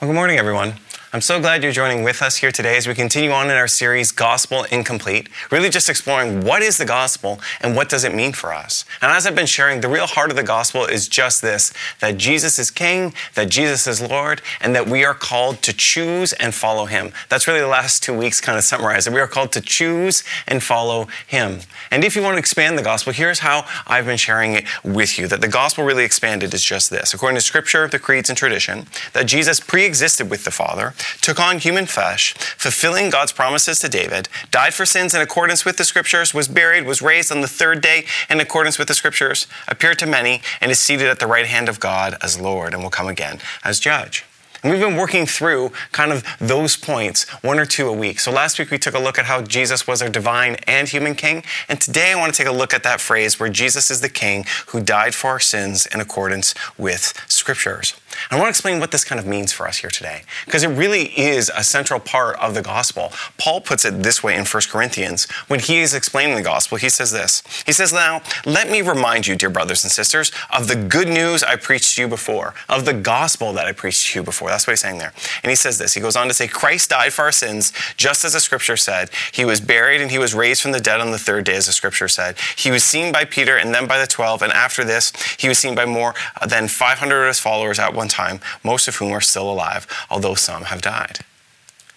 Well, 0.00 0.08
good 0.08 0.14
morning, 0.14 0.38
everyone. 0.38 0.72
I'm 1.12 1.20
so 1.20 1.40
glad 1.40 1.64
you're 1.64 1.72
joining 1.72 2.04
with 2.04 2.22
us 2.22 2.36
here 2.36 2.52
today 2.52 2.76
as 2.76 2.86
we 2.86 2.94
continue 2.94 3.32
on 3.32 3.50
in 3.50 3.56
our 3.56 3.66
series, 3.66 4.12
Gospel 4.12 4.62
Incomplete, 4.70 5.28
really 5.50 5.68
just 5.68 5.88
exploring 5.88 6.42
what 6.44 6.62
is 6.62 6.78
the 6.78 6.84
gospel 6.84 7.40
and 7.60 7.74
what 7.74 7.88
does 7.88 8.04
it 8.04 8.14
mean 8.14 8.32
for 8.32 8.54
us. 8.54 8.84
And 9.02 9.10
as 9.10 9.26
I've 9.26 9.34
been 9.34 9.46
sharing, 9.46 9.80
the 9.80 9.88
real 9.88 10.06
heart 10.06 10.30
of 10.30 10.36
the 10.36 10.44
gospel 10.44 10.84
is 10.84 11.08
just 11.08 11.42
this 11.42 11.72
that 11.98 12.16
Jesus 12.16 12.60
is 12.60 12.70
King, 12.70 13.12
that 13.34 13.50
Jesus 13.50 13.88
is 13.88 14.00
Lord, 14.00 14.40
and 14.60 14.72
that 14.76 14.86
we 14.86 15.04
are 15.04 15.12
called 15.12 15.62
to 15.62 15.72
choose 15.72 16.32
and 16.34 16.54
follow 16.54 16.84
Him. 16.84 17.10
That's 17.28 17.48
really 17.48 17.58
the 17.58 17.66
last 17.66 18.04
two 18.04 18.16
weeks 18.16 18.40
kind 18.40 18.56
of 18.56 18.62
summarized 18.62 19.08
that 19.08 19.12
we 19.12 19.18
are 19.18 19.26
called 19.26 19.50
to 19.54 19.60
choose 19.60 20.22
and 20.46 20.62
follow 20.62 21.08
Him. 21.26 21.58
And 21.90 22.04
if 22.04 22.14
you 22.14 22.22
want 22.22 22.34
to 22.34 22.38
expand 22.38 22.78
the 22.78 22.84
gospel, 22.84 23.12
here's 23.12 23.40
how 23.40 23.66
I've 23.84 24.06
been 24.06 24.16
sharing 24.16 24.52
it 24.52 24.64
with 24.84 25.18
you 25.18 25.26
that 25.26 25.40
the 25.40 25.48
gospel 25.48 25.82
really 25.82 26.04
expanded 26.04 26.54
is 26.54 26.62
just 26.62 26.88
this. 26.88 27.12
According 27.14 27.34
to 27.34 27.40
scripture, 27.40 27.88
the 27.88 27.98
creeds, 27.98 28.28
and 28.28 28.38
tradition, 28.38 28.86
that 29.12 29.26
Jesus 29.26 29.58
pre 29.58 29.84
existed 29.84 30.30
with 30.30 30.44
the 30.44 30.52
Father 30.52 30.94
took 31.20 31.40
on 31.40 31.58
human 31.58 31.86
flesh, 31.86 32.34
fulfilling 32.34 33.10
God's 33.10 33.32
promises 33.32 33.78
to 33.80 33.88
David, 33.88 34.28
died 34.50 34.74
for 34.74 34.86
sins 34.86 35.14
in 35.14 35.20
accordance 35.20 35.64
with 35.64 35.76
the 35.76 35.84
scriptures, 35.84 36.34
was 36.34 36.48
buried, 36.48 36.86
was 36.86 37.02
raised 37.02 37.32
on 37.32 37.40
the 37.40 37.48
third 37.48 37.80
day 37.80 38.04
in 38.28 38.40
accordance 38.40 38.78
with 38.78 38.88
the 38.88 38.94
scriptures, 38.94 39.46
appeared 39.68 39.98
to 39.98 40.06
many, 40.06 40.42
and 40.60 40.70
is 40.70 40.78
seated 40.78 41.08
at 41.08 41.18
the 41.18 41.26
right 41.26 41.46
hand 41.46 41.68
of 41.68 41.80
God 41.80 42.16
as 42.22 42.40
Lord 42.40 42.74
and 42.74 42.82
will 42.82 42.90
come 42.90 43.08
again 43.08 43.38
as 43.64 43.80
judge. 43.80 44.24
And 44.62 44.70
we've 44.70 44.80
been 44.80 44.96
working 44.96 45.24
through 45.24 45.72
kind 45.92 46.12
of 46.12 46.24
those 46.38 46.76
points, 46.76 47.28
one 47.42 47.58
or 47.58 47.64
two 47.64 47.88
a 47.88 47.92
week. 47.92 48.20
So 48.20 48.30
last 48.30 48.58
week 48.58 48.70
we 48.70 48.78
took 48.78 48.94
a 48.94 48.98
look 48.98 49.18
at 49.18 49.24
how 49.24 49.40
Jesus 49.40 49.86
was 49.86 50.02
our 50.02 50.10
divine 50.10 50.56
and 50.66 50.88
human 50.88 51.14
king. 51.14 51.44
And 51.68 51.80
today 51.80 52.12
I 52.12 52.16
want 52.16 52.34
to 52.34 52.38
take 52.38 52.46
a 52.46 52.56
look 52.56 52.74
at 52.74 52.82
that 52.82 53.00
phrase 53.00 53.40
where 53.40 53.48
Jesus 53.48 53.90
is 53.90 54.02
the 54.02 54.10
king 54.10 54.44
who 54.68 54.82
died 54.82 55.14
for 55.14 55.28
our 55.28 55.40
sins 55.40 55.86
in 55.86 56.00
accordance 56.00 56.54
with 56.76 57.14
scriptures. 57.26 57.98
I 58.30 58.36
want 58.36 58.46
to 58.46 58.50
explain 58.50 58.80
what 58.80 58.90
this 58.90 59.04
kind 59.04 59.18
of 59.18 59.26
means 59.26 59.52
for 59.52 59.66
us 59.66 59.78
here 59.78 59.90
today, 59.90 60.22
because 60.44 60.62
it 60.62 60.68
really 60.68 61.18
is 61.18 61.50
a 61.54 61.64
central 61.64 62.00
part 62.00 62.36
of 62.36 62.54
the 62.54 62.62
gospel. 62.62 63.12
Paul 63.38 63.60
puts 63.60 63.84
it 63.84 64.02
this 64.02 64.22
way 64.22 64.36
in 64.36 64.44
1 64.44 64.62
Corinthians. 64.68 65.28
When 65.48 65.60
he 65.60 65.80
is 65.80 65.94
explaining 65.94 66.36
the 66.36 66.42
gospel, 66.42 66.78
he 66.78 66.88
says 66.88 67.12
this 67.12 67.42
He 67.66 67.72
says, 67.72 67.92
Now, 67.92 68.22
let 68.44 68.70
me 68.70 68.82
remind 68.82 69.26
you, 69.26 69.36
dear 69.36 69.50
brothers 69.50 69.84
and 69.84 69.90
sisters, 69.90 70.32
of 70.50 70.68
the 70.68 70.76
good 70.76 71.08
news 71.08 71.42
I 71.42 71.56
preached 71.56 71.96
to 71.96 72.02
you 72.02 72.08
before, 72.08 72.54
of 72.68 72.84
the 72.84 72.94
gospel 72.94 73.52
that 73.54 73.66
I 73.66 73.72
preached 73.72 74.08
to 74.08 74.20
you 74.20 74.22
before. 74.22 74.48
That's 74.48 74.66
what 74.66 74.72
he's 74.72 74.80
saying 74.80 74.98
there. 74.98 75.12
And 75.42 75.50
he 75.50 75.56
says 75.56 75.78
this 75.78 75.94
He 75.94 76.00
goes 76.00 76.16
on 76.16 76.28
to 76.28 76.34
say, 76.34 76.48
Christ 76.48 76.90
died 76.90 77.12
for 77.12 77.22
our 77.22 77.32
sins, 77.32 77.72
just 77.96 78.24
as 78.24 78.32
the 78.32 78.40
scripture 78.40 78.76
said. 78.76 79.10
He 79.32 79.44
was 79.44 79.60
buried 79.60 80.00
and 80.00 80.10
he 80.10 80.18
was 80.18 80.34
raised 80.34 80.62
from 80.62 80.72
the 80.72 80.80
dead 80.80 81.00
on 81.00 81.10
the 81.10 81.18
third 81.18 81.44
day, 81.44 81.56
as 81.56 81.66
the 81.66 81.72
scripture 81.72 82.08
said. 82.08 82.36
He 82.56 82.70
was 82.70 82.84
seen 82.84 83.12
by 83.12 83.24
Peter 83.24 83.56
and 83.56 83.74
then 83.74 83.86
by 83.86 83.98
the 83.98 84.06
12, 84.06 84.42
and 84.42 84.52
after 84.52 84.84
this, 84.84 85.12
he 85.38 85.48
was 85.48 85.58
seen 85.58 85.74
by 85.74 85.84
more 85.84 86.14
than 86.46 86.68
500 86.68 87.22
of 87.22 87.28
his 87.28 87.38
followers 87.38 87.78
at 87.78 87.94
one 88.00 88.08
time, 88.08 88.40
most 88.64 88.88
of 88.88 88.96
whom 88.96 89.12
are 89.12 89.20
still 89.20 89.48
alive, 89.50 89.86
although 90.10 90.34
some 90.34 90.64
have 90.64 90.80
died. 90.80 91.20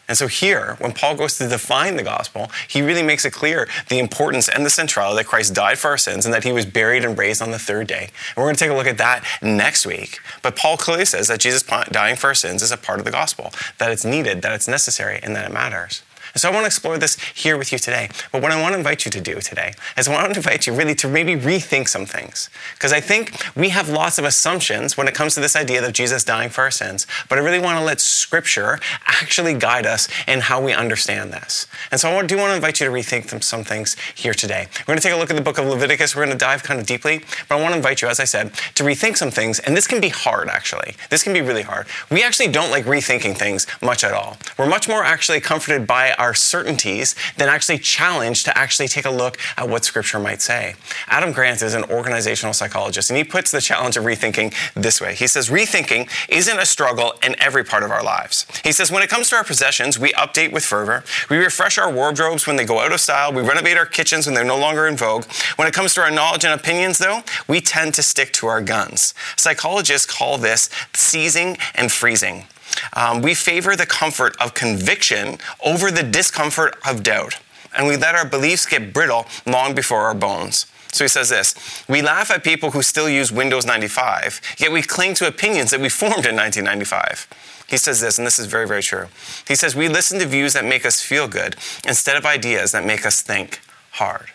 And 0.08 0.18
so 0.18 0.28
here, 0.28 0.76
when 0.80 0.92
Paul 0.92 1.16
goes 1.16 1.38
to 1.38 1.48
define 1.48 1.96
the 1.96 2.04
gospel, 2.04 2.52
he 2.68 2.82
really 2.82 3.04
makes 3.04 3.24
it 3.24 3.32
clear 3.32 3.70
the 3.88 4.00
importance 4.00 4.50
and 4.50 4.66
the 4.66 4.70
centrality 4.70 5.18
that 5.18 5.30
Christ 5.30 5.54
died 5.54 5.80
for 5.80 5.92
our 5.92 5.98
sins 5.98 6.26
and 6.26 6.34
that 6.34 6.44
he 6.44 6.52
was 6.52 6.66
buried 6.66 7.06
and 7.06 7.18
raised 7.18 7.42
on 7.42 7.52
the 7.52 7.60
third 7.60 7.88
day. 7.88 8.10
And 8.36 8.38
we're 8.38 8.44
going 8.44 8.56
to 8.56 8.60
take 8.60 8.72
a 8.72 8.76
look 8.76 8.88
at 8.88 8.98
that 8.98 9.26
next 9.42 9.86
week. 9.86 10.20
But 10.42 10.58
Paul 10.58 10.76
clearly 10.76 11.06
says 11.06 11.30
that 11.30 11.40
Jesus 11.40 11.64
dying 11.64 12.18
for 12.18 12.28
our 12.28 12.36
sins 12.36 12.62
is 12.62 12.72
a 12.72 12.78
part 12.78 13.00
of 13.00 13.06
the 13.06 13.12
gospel, 13.12 13.54
that 13.78 13.92
it's 13.92 14.04
needed, 14.04 14.42
that 14.42 14.52
it's 14.52 14.68
necessary, 14.68 15.20
and 15.24 15.36
that 15.38 15.50
it 15.50 15.54
matters. 15.54 16.04
And 16.34 16.42
so 16.42 16.50
I 16.50 16.52
want 16.52 16.64
to 16.64 16.68
explore 16.68 16.98
this 16.98 17.20
here 17.20 17.58
with 17.58 17.72
you 17.72 17.78
today. 17.78 18.10
But 18.32 18.42
what 18.42 18.52
I 18.52 18.60
want 18.60 18.74
to 18.74 18.78
invite 18.78 19.06
you 19.06 19.12
to 19.12 19.22
do 19.22 19.40
today 19.40 19.74
is 19.98 20.08
I 20.08 20.14
want 20.14 20.34
to 20.34 20.40
invite 20.40 20.66
you 20.66 20.74
really 20.74 20.96
to 20.96 21.08
maybe 21.08 21.36
rethink 21.36 21.88
some 21.88 22.08
things. 22.08 22.50
Because 22.74 22.92
I 22.92 23.00
think 23.00 23.36
we 23.56 23.70
have 23.70 23.88
lots 23.88 24.18
of 24.18 24.26
assumptions 24.26 24.98
when 24.98 25.08
it 25.08 25.14
comes 25.14 25.36
to 25.36 25.42
this 25.42 25.56
idea 25.56 25.86
of 25.86 25.94
Jesus 25.94 26.24
dying 26.24 26.50
for 26.50 26.62
our 26.62 26.72
sins. 26.72 27.06
But 27.30 27.38
I 27.38 27.42
really 27.42 27.60
want 27.60 27.78
to 27.78 27.86
let 27.86 28.02
Scripture 28.02 28.80
actually 29.06 29.54
guide 29.54 29.86
us 29.86 30.08
in 30.28 30.40
how 30.42 30.60
we 30.60 30.74
understand 30.74 31.32
this. 31.32 31.68
And 31.92 32.00
so 32.00 32.10
I 32.10 32.26
do 32.26 32.38
want 32.38 32.50
to 32.50 32.56
invite 32.56 32.80
you 32.80 32.88
to 32.88 32.92
rethink 32.92 33.44
some 33.44 33.64
things 33.64 33.96
here 34.16 34.34
today. 34.34 34.68
We're 34.88 34.94
going 34.94 34.98
to 34.98 35.04
take 35.04 35.14
a 35.14 35.18
look 35.18 35.30
at 35.30 35.36
the 35.36 35.42
book 35.44 35.60
of 35.60 35.66
Leviticus. 35.66 36.16
We're 36.16 36.26
going 36.26 36.36
to 36.36 36.44
dive 36.44 36.64
kind 36.64 36.80
of 36.80 36.88
deeply. 36.88 37.20
But 37.48 37.58
I 37.58 37.62
want 37.62 37.74
to 37.74 37.78
invite 37.78 38.02
you, 38.02 38.08
as 38.08 38.20
I 38.20 38.26
said, 38.26 38.54
to 38.74 38.84
rethink 38.84 39.18
some 39.18 39.30
things. 39.30 39.60
And 39.60 39.78
this 39.78 39.86
can 39.86 40.02
be 40.02 40.10
hard, 40.10 40.50
actually. 40.50 40.96
This 41.12 41.22
can 41.22 41.34
be 41.34 41.42
really 41.42 41.62
hard. 41.62 41.86
We 42.10 42.24
actually 42.24 42.48
don't 42.48 42.72
like 42.72 42.86
rethinking 42.86 43.38
things 43.38 43.68
much 43.84 44.04
at 44.04 44.14
all. 44.14 44.38
We're 44.58 44.68
much 44.68 44.88
more 44.88 45.04
actually 45.04 45.40
comforted 45.40 45.86
by 45.86 46.14
our 46.14 46.23
certainties 46.34 47.16
than 47.38 47.50
actually 47.50 47.80
challenged 47.80 48.46
to 48.46 48.56
actually 48.58 48.88
take 48.88 49.06
a 49.06 49.10
look 49.10 49.38
at 49.58 49.68
what 49.68 49.84
Scripture 49.84 50.20
might 50.20 50.42
say. 50.42 50.76
Adam 51.08 51.32
Grant 51.32 51.62
is 51.62 51.74
an 51.74 51.84
organizational 51.86 52.54
psychologist, 52.54 53.10
and 53.10 53.18
he 53.18 53.24
puts 53.24 53.52
the 53.52 53.62
challenge 53.62 53.98
of 53.98 54.04
rethinking 54.04 54.54
this 54.76 55.02
way. 55.02 55.16
He 55.16 55.28
says, 55.28 55.50
Rethinking 55.50 56.10
isn't 56.30 56.60
a 56.60 56.66
struggle 56.66 57.14
in 57.24 57.36
every 57.42 57.64
part 57.64 57.84
of 57.84 57.92
our 57.92 58.04
lives. 58.04 58.46
He 58.64 58.72
says, 58.72 58.92
When 58.92 59.04
it 59.04 59.10
comes 59.10 59.30
to 59.30 59.36
our 59.36 59.44
possessions, 59.44 59.98
we 59.98 60.12
update 60.14 60.52
with 60.52 60.64
fervor, 60.64 61.04
we 61.30 61.38
refresh 61.38 61.78
our 61.78 61.92
wardrobes 61.92 62.46
when 62.46 62.56
they 62.56 62.66
go 62.66 62.80
out 62.80 62.92
of 62.92 63.00
style, 63.00 63.34
we 63.34 63.42
renovate 63.42 63.78
our 63.78 63.86
kitchens 63.86 64.26
when 64.26 64.36
they're 64.36 64.44
no 64.44 64.58
longer 64.58 64.88
in 64.88 64.96
vogue. 64.96 65.26
When 65.56 65.68
it 65.68 65.74
comes 65.74 65.94
to 65.96 66.02
our 66.02 66.12
knowledge 66.12 66.46
and 66.46 66.54
opinions, 66.54 66.98
though, 67.00 67.22
we 67.48 67.62
tend 67.62 67.94
to 67.96 68.04
stick 68.04 68.32
to 68.34 68.48
our 68.48 68.62
guns. 68.62 69.14
Psychologists 69.36 70.12
call 70.12 70.38
this 70.38 70.70
seizing 70.94 71.58
and 71.76 71.92
freezing. 71.92 72.46
Um, 72.94 73.22
we 73.22 73.34
favor 73.34 73.76
the 73.76 73.86
comfort 73.86 74.36
of 74.40 74.54
conviction 74.54 75.38
over 75.64 75.92
the 75.92 76.04
discomfort 76.04 76.76
of 76.88 77.04
doubt. 77.04 77.40
And 77.76 77.88
we 77.88 77.98
let 77.98 78.16
our 78.16 78.26
beliefs 78.26 78.66
get 78.66 78.94
brittle 78.94 79.26
long 79.46 79.74
before 79.74 80.02
our 80.04 80.14
bones. 80.14 80.68
So 80.92 81.04
he 81.04 81.08
says 81.08 81.30
this 81.30 81.56
We 81.90 82.02
laugh 82.02 82.30
at 82.30 82.44
people 82.44 82.72
who 82.72 82.84
still 82.84 83.10
use 83.10 83.32
Windows 83.32 83.66
95, 83.66 84.42
yet 84.60 84.72
we 84.72 84.82
cling 84.82 85.16
to 85.16 85.28
opinions 85.28 85.72
that 85.72 85.80
we 85.82 85.90
formed 85.90 86.26
in 86.26 86.36
1995. 86.36 87.28
He 87.68 87.78
says 87.78 88.02
this, 88.02 88.20
and 88.20 88.28
this 88.28 88.38
is 88.38 88.46
very, 88.46 88.68
very 88.68 88.84
true. 88.84 89.08
He 89.48 89.56
says, 89.56 89.76
We 89.76 89.90
listen 89.90 90.20
to 90.20 90.26
views 90.28 90.54
that 90.54 90.66
make 90.66 90.86
us 90.86 91.02
feel 91.02 91.28
good 91.28 91.56
instead 91.88 92.16
of 92.16 92.26
ideas 92.26 92.72
that 92.72 92.86
make 92.86 93.06
us 93.06 93.22
think 93.22 93.62
hard. 93.94 94.28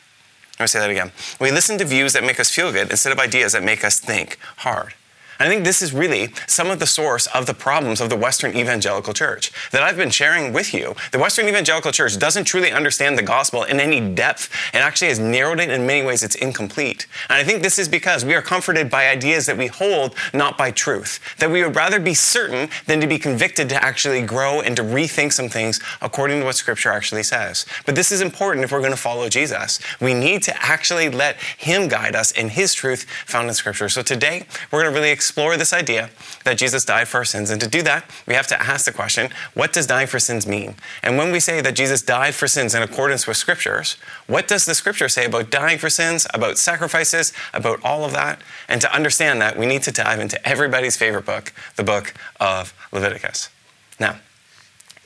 Let 0.59 0.65
me 0.65 0.67
say 0.67 0.81
that 0.81 0.91
again. 0.91 1.13
We 1.39 1.53
listen 1.53 1.79
to 1.79 1.85
views 1.85 2.15
that 2.15 2.25
make 2.25 2.41
us 2.41 2.51
feel 2.51 2.73
good 2.73 2.91
instead 2.91 3.13
of 3.13 3.21
ideas 3.21 3.53
that 3.53 3.63
make 3.63 3.85
us 3.85 4.01
think 4.01 4.39
hard. 4.57 4.95
I 5.41 5.47
think 5.47 5.65
this 5.65 5.83
is 5.83 5.93
really 5.93 6.33
some 6.49 6.69
of 6.69 6.81
the 6.81 6.87
source 6.87 7.27
of 7.29 7.47
the 7.47 7.55
problems 7.55 8.01
of 8.01 8.11
the 8.11 8.17
Western 8.17 8.57
evangelical 8.57 9.15
church 9.15 9.53
that 9.71 9.85
I've 9.85 9.97
been 9.97 10.11
sharing 10.11 10.53
with 10.53 10.75
you. 10.75 10.97
The 11.13 11.19
Western 11.21 11.47
evangelical 11.47 11.93
church 11.93 12.19
doesn't 12.19 12.45
truly 12.45 12.73
understand 12.73 13.17
the 13.17 13.23
gospel 13.23 13.63
in 13.63 13.79
any 13.79 14.01
depth 14.15 14.51
and 14.73 14.83
actually 14.83 15.09
has 15.09 15.21
narrowed 15.21 15.61
it 15.61 15.71
in 15.71 15.87
many 15.87 16.05
ways 16.05 16.25
it's 16.25 16.35
incomplete. 16.35 17.07
And 17.29 17.39
I 17.39 17.45
think 17.45 17.63
this 17.63 17.79
is 17.79 17.89
because 17.89 18.25
we 18.25 18.35
are 18.35 18.43
comforted 18.43 18.91
by 18.91 19.07
ideas 19.07 19.47
that 19.47 19.57
we 19.57 19.69
hold, 19.69 20.17
not 20.35 20.59
by 20.59 20.73
truth. 20.73 21.21
That 21.39 21.53
we 21.53 21.63
would 21.63 21.77
rather 21.77 22.01
be 22.01 22.15
certain 22.15 22.69
than 22.87 23.01
to 23.01 23.07
be 23.07 23.19
convicted 23.19 23.69
to 23.69 23.83
actually 23.83 24.23
grow 24.23 24.61
and 24.61 24.75
to 24.75 24.83
rethink 24.83 25.33
some 25.33 25.49
things 25.49 25.81
according 26.03 26.41
to 26.41 26.47
what 26.47 26.57
scripture 26.57 26.91
actually 26.91 27.23
says. 27.23 27.65
But 27.87 27.95
this 27.95 28.11
is 28.11 28.23
important 28.23 28.65
if 28.65 28.73
we're 28.73 28.81
going 28.81 28.91
to 28.91 28.97
follow 28.97 29.29
Jesus. 29.29 29.79
We 30.01 30.15
need 30.15 30.43
to 30.45 30.63
actually 30.65 31.09
let 31.11 31.37
him 31.37 31.87
guide 31.87 32.17
us 32.17 32.33
in 32.33 32.49
his 32.49 32.75
truth 32.75 33.05
found 33.25 33.49
in 33.49 33.55
scripture. 33.55 33.89
So 33.89 34.03
today 34.03 34.45
we're 34.73 34.83
going 34.83 34.93
to 34.93 34.99
really 34.99 35.13
explore 35.13 35.28
this 35.35 35.73
idea 35.73 36.11
that 36.45 36.59
Jesus 36.59 36.85
died 36.85 37.09
for 37.09 37.19
our 37.19 37.25
sins. 37.25 37.51
And 37.51 37.61
to 37.61 37.69
do 37.69 37.83
that, 37.83 38.11
we 38.27 38.35
have 38.35 38.47
to 38.49 38.61
ask 38.61 38.85
the 38.85 38.93
question 38.93 39.31
what 39.55 39.73
does 39.73 39.87
dying 39.87 40.07
for 40.07 40.19
sins 40.19 40.47
mean? 40.47 40.75
And 41.03 41.17
when 41.17 41.33
we 41.33 41.41
say 41.41 41.61
that 41.61 41.75
Jesus 41.75 42.03
died 42.03 42.35
for 42.35 42.49
sins 42.49 42.75
in 42.75 42.83
accordance 42.83 43.27
with 43.27 43.37
scriptures, 43.37 43.97
what 44.27 44.49
does 44.49 44.65
the 44.65 44.75
scripture 44.75 45.09
say 45.09 45.25
about 45.25 45.51
dying 45.51 45.79
for 45.79 45.91
sins, 45.91 46.27
about 46.35 46.59
sacrifices, 46.59 47.33
about 47.53 47.85
all 47.85 48.05
of 48.05 48.13
that? 48.13 48.41
And 48.69 48.81
to 48.81 48.95
understand 48.95 49.41
that, 49.41 49.59
we 49.59 49.67
need 49.67 49.83
to 49.85 49.93
dive 49.93 50.21
into 50.21 50.47
everybody's 50.47 50.97
favorite 50.97 51.27
book, 51.27 51.53
the 51.77 51.85
book 51.85 52.15
of 52.41 52.75
Leviticus. 52.93 53.51
Now, 53.99 54.19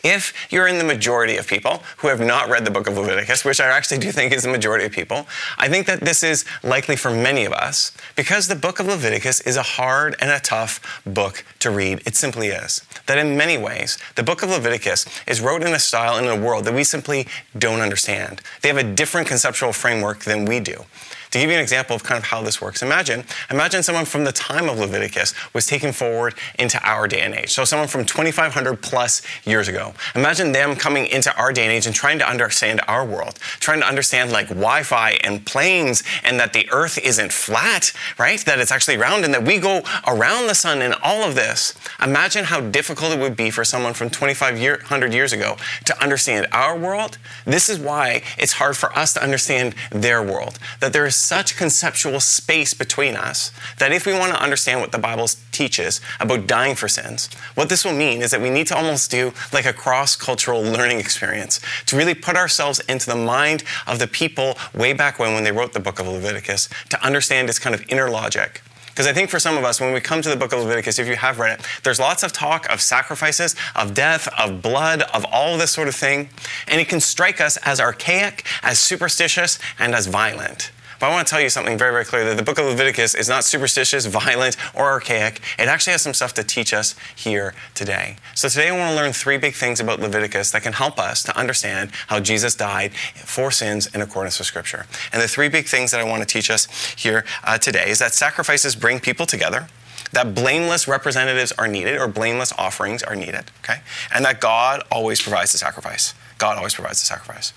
if 0.02 0.32
you're 0.50 0.66
in 0.66 0.78
the 0.78 0.84
majority 0.84 1.36
of 1.36 1.46
people 1.46 1.82
who 1.98 2.08
have 2.08 2.20
not 2.20 2.48
read 2.48 2.64
the 2.64 2.70
book 2.70 2.88
of 2.88 2.96
Leviticus, 2.96 3.44
which 3.44 3.60
I 3.60 3.66
actually 3.66 3.98
do 3.98 4.10
think 4.10 4.32
is 4.32 4.42
the 4.42 4.48
majority 4.50 4.84
of 4.84 4.92
people, 4.92 5.26
I 5.58 5.68
think 5.68 5.86
that 5.86 6.00
this 6.00 6.22
is 6.22 6.44
likely 6.62 6.96
for 6.96 7.10
many 7.10 7.44
of 7.44 7.52
us 7.52 7.92
because 8.16 8.48
the 8.48 8.56
book 8.56 8.80
of 8.80 8.86
Leviticus 8.86 9.40
is 9.42 9.56
a 9.56 9.62
hard 9.62 10.16
and 10.20 10.30
a 10.30 10.40
tough 10.40 11.02
book 11.06 11.44
to 11.60 11.70
read. 11.70 12.02
It 12.06 12.16
simply 12.16 12.48
is. 12.48 12.82
That 13.06 13.18
in 13.18 13.36
many 13.36 13.58
ways, 13.58 13.98
the 14.16 14.22
book 14.22 14.42
of 14.42 14.50
Leviticus 14.50 15.06
is 15.26 15.40
wrote 15.40 15.62
in 15.62 15.72
a 15.72 15.78
style 15.78 16.18
in 16.18 16.26
a 16.26 16.40
world 16.40 16.64
that 16.64 16.74
we 16.74 16.84
simply 16.84 17.26
don't 17.56 17.80
understand. 17.80 18.40
They 18.60 18.68
have 18.68 18.78
a 18.78 18.82
different 18.82 19.28
conceptual 19.28 19.72
framework 19.72 20.24
than 20.24 20.44
we 20.44 20.60
do. 20.60 20.84
To 21.32 21.38
give 21.38 21.48
you 21.48 21.56
an 21.56 21.62
example 21.62 21.96
of 21.96 22.04
kind 22.04 22.18
of 22.18 22.24
how 22.24 22.42
this 22.42 22.60
works, 22.60 22.82
imagine, 22.82 23.24
imagine 23.50 23.82
someone 23.82 24.04
from 24.04 24.24
the 24.24 24.32
time 24.32 24.68
of 24.68 24.78
Leviticus 24.78 25.32
was 25.54 25.64
taken 25.66 25.90
forward 25.90 26.34
into 26.58 26.78
our 26.86 27.08
day 27.08 27.22
and 27.22 27.34
age. 27.34 27.50
So 27.50 27.64
someone 27.64 27.88
from 27.88 28.04
2,500 28.04 28.82
plus 28.82 29.22
years 29.46 29.66
ago. 29.66 29.94
Imagine 30.14 30.52
them 30.52 30.76
coming 30.76 31.06
into 31.06 31.34
our 31.34 31.50
day 31.50 31.62
and 31.62 31.72
age 31.72 31.86
and 31.86 31.94
trying 31.94 32.18
to 32.18 32.28
understand 32.28 32.82
our 32.86 33.06
world, 33.06 33.38
trying 33.60 33.80
to 33.80 33.86
understand 33.86 34.30
like 34.30 34.48
Wi-Fi 34.48 35.12
and 35.24 35.46
planes 35.46 36.02
and 36.22 36.38
that 36.38 36.52
the 36.52 36.70
earth 36.70 36.98
isn't 36.98 37.32
flat, 37.32 37.94
right? 38.18 38.44
That 38.44 38.58
it's 38.58 38.70
actually 38.70 38.98
round 38.98 39.24
and 39.24 39.32
that 39.32 39.42
we 39.42 39.56
go 39.56 39.80
around 40.06 40.48
the 40.48 40.54
sun 40.54 40.82
and 40.82 40.94
all 41.02 41.22
of 41.22 41.34
this. 41.34 41.72
Imagine 42.02 42.44
how 42.44 42.60
difficult 42.60 43.10
it 43.10 43.18
would 43.18 43.36
be 43.36 43.50
for 43.50 43.64
someone 43.64 43.94
from 43.94 44.10
2,500 44.10 45.14
years 45.14 45.32
ago 45.32 45.56
to 45.86 46.02
understand 46.02 46.46
our 46.52 46.78
world. 46.78 47.16
This 47.46 47.70
is 47.70 47.78
why 47.78 48.22
it's 48.36 48.52
hard 48.52 48.76
for 48.76 48.94
us 48.94 49.14
to 49.14 49.22
understand 49.22 49.74
their 49.90 50.22
world. 50.22 50.58
That 50.80 50.92
there 50.92 51.06
is 51.06 51.21
such 51.22 51.56
conceptual 51.56 52.20
space 52.20 52.74
between 52.74 53.16
us 53.16 53.52
that 53.78 53.92
if 53.92 54.06
we 54.06 54.12
want 54.12 54.32
to 54.32 54.42
understand 54.42 54.80
what 54.80 54.92
the 54.92 54.98
Bible 54.98 55.28
teaches 55.52 56.00
about 56.20 56.46
dying 56.46 56.74
for 56.74 56.88
sins, 56.88 57.28
what 57.54 57.68
this 57.68 57.84
will 57.84 57.92
mean 57.92 58.22
is 58.22 58.30
that 58.30 58.40
we 58.40 58.50
need 58.50 58.66
to 58.66 58.76
almost 58.76 59.10
do 59.10 59.32
like 59.52 59.66
a 59.66 59.72
cross 59.72 60.16
cultural 60.16 60.62
learning 60.62 60.98
experience 60.98 61.60
to 61.86 61.96
really 61.96 62.14
put 62.14 62.36
ourselves 62.36 62.80
into 62.80 63.06
the 63.06 63.16
mind 63.16 63.62
of 63.86 63.98
the 63.98 64.06
people 64.06 64.58
way 64.74 64.92
back 64.92 65.18
when, 65.18 65.34
when 65.34 65.44
they 65.44 65.52
wrote 65.52 65.72
the 65.72 65.80
book 65.80 65.98
of 66.00 66.06
Leviticus, 66.06 66.68
to 66.88 67.04
understand 67.04 67.48
its 67.48 67.58
kind 67.58 67.74
of 67.74 67.84
inner 67.88 68.10
logic. 68.10 68.62
Because 68.92 69.06
I 69.06 69.14
think 69.14 69.30
for 69.30 69.38
some 69.38 69.56
of 69.56 69.64
us, 69.64 69.80
when 69.80 69.94
we 69.94 70.00
come 70.02 70.20
to 70.20 70.28
the 70.28 70.36
book 70.36 70.52
of 70.52 70.60
Leviticus, 70.60 70.98
if 70.98 71.08
you 71.08 71.16
have 71.16 71.38
read 71.38 71.58
it, 71.58 71.66
there's 71.82 71.98
lots 71.98 72.22
of 72.22 72.30
talk 72.30 72.68
of 72.70 72.82
sacrifices, 72.82 73.56
of 73.74 73.94
death, 73.94 74.28
of 74.38 74.60
blood, 74.60 75.00
of 75.14 75.24
all 75.32 75.56
this 75.56 75.70
sort 75.70 75.88
of 75.88 75.94
thing. 75.94 76.28
And 76.68 76.78
it 76.78 76.88
can 76.88 77.00
strike 77.00 77.40
us 77.40 77.56
as 77.58 77.80
archaic, 77.80 78.44
as 78.62 78.78
superstitious, 78.78 79.58
and 79.78 79.94
as 79.94 80.08
violent. 80.08 80.72
But 81.02 81.08
I 81.08 81.14
want 81.14 81.26
to 81.26 81.30
tell 81.32 81.40
you 81.40 81.48
something 81.48 81.76
very, 81.76 81.90
very 81.90 82.04
clear 82.04 82.24
that 82.26 82.36
the 82.36 82.44
book 82.44 82.60
of 82.60 82.66
Leviticus 82.66 83.16
is 83.16 83.28
not 83.28 83.42
superstitious, 83.42 84.06
violent, 84.06 84.56
or 84.72 84.84
archaic. 84.84 85.40
It 85.58 85.66
actually 85.66 85.90
has 85.94 86.02
some 86.02 86.14
stuff 86.14 86.32
to 86.34 86.44
teach 86.44 86.72
us 86.72 86.94
here 87.16 87.54
today. 87.74 88.18
So 88.36 88.48
today 88.48 88.68
I 88.68 88.78
want 88.78 88.90
to 88.90 88.94
learn 88.94 89.12
three 89.12 89.36
big 89.36 89.54
things 89.54 89.80
about 89.80 89.98
Leviticus 89.98 90.52
that 90.52 90.62
can 90.62 90.74
help 90.74 91.00
us 91.00 91.24
to 91.24 91.36
understand 91.36 91.90
how 92.06 92.20
Jesus 92.20 92.54
died 92.54 92.94
for 93.16 93.50
sins 93.50 93.92
in 93.92 94.00
accordance 94.00 94.38
with 94.38 94.46
Scripture. 94.46 94.86
And 95.12 95.20
the 95.20 95.26
three 95.26 95.48
big 95.48 95.66
things 95.66 95.90
that 95.90 96.00
I 96.00 96.04
want 96.04 96.22
to 96.22 96.26
teach 96.26 96.48
us 96.52 96.66
here 96.96 97.24
uh, 97.42 97.58
today 97.58 97.90
is 97.90 97.98
that 97.98 98.14
sacrifices 98.14 98.76
bring 98.76 99.00
people 99.00 99.26
together 99.26 99.66
that 100.12 100.36
blameless 100.36 100.86
representatives 100.86 101.50
are 101.58 101.66
needed 101.66 101.98
or 101.98 102.06
blameless 102.06 102.52
offerings 102.52 103.02
are 103.02 103.16
needed, 103.16 103.50
okay? 103.64 103.80
And 104.14 104.24
that 104.24 104.40
God 104.40 104.84
always 104.88 105.20
provides 105.20 105.50
the 105.50 105.58
sacrifice. 105.58 106.14
God 106.38 106.58
always 106.58 106.74
provides 106.74 107.00
the 107.00 107.06
sacrifice. 107.06 107.54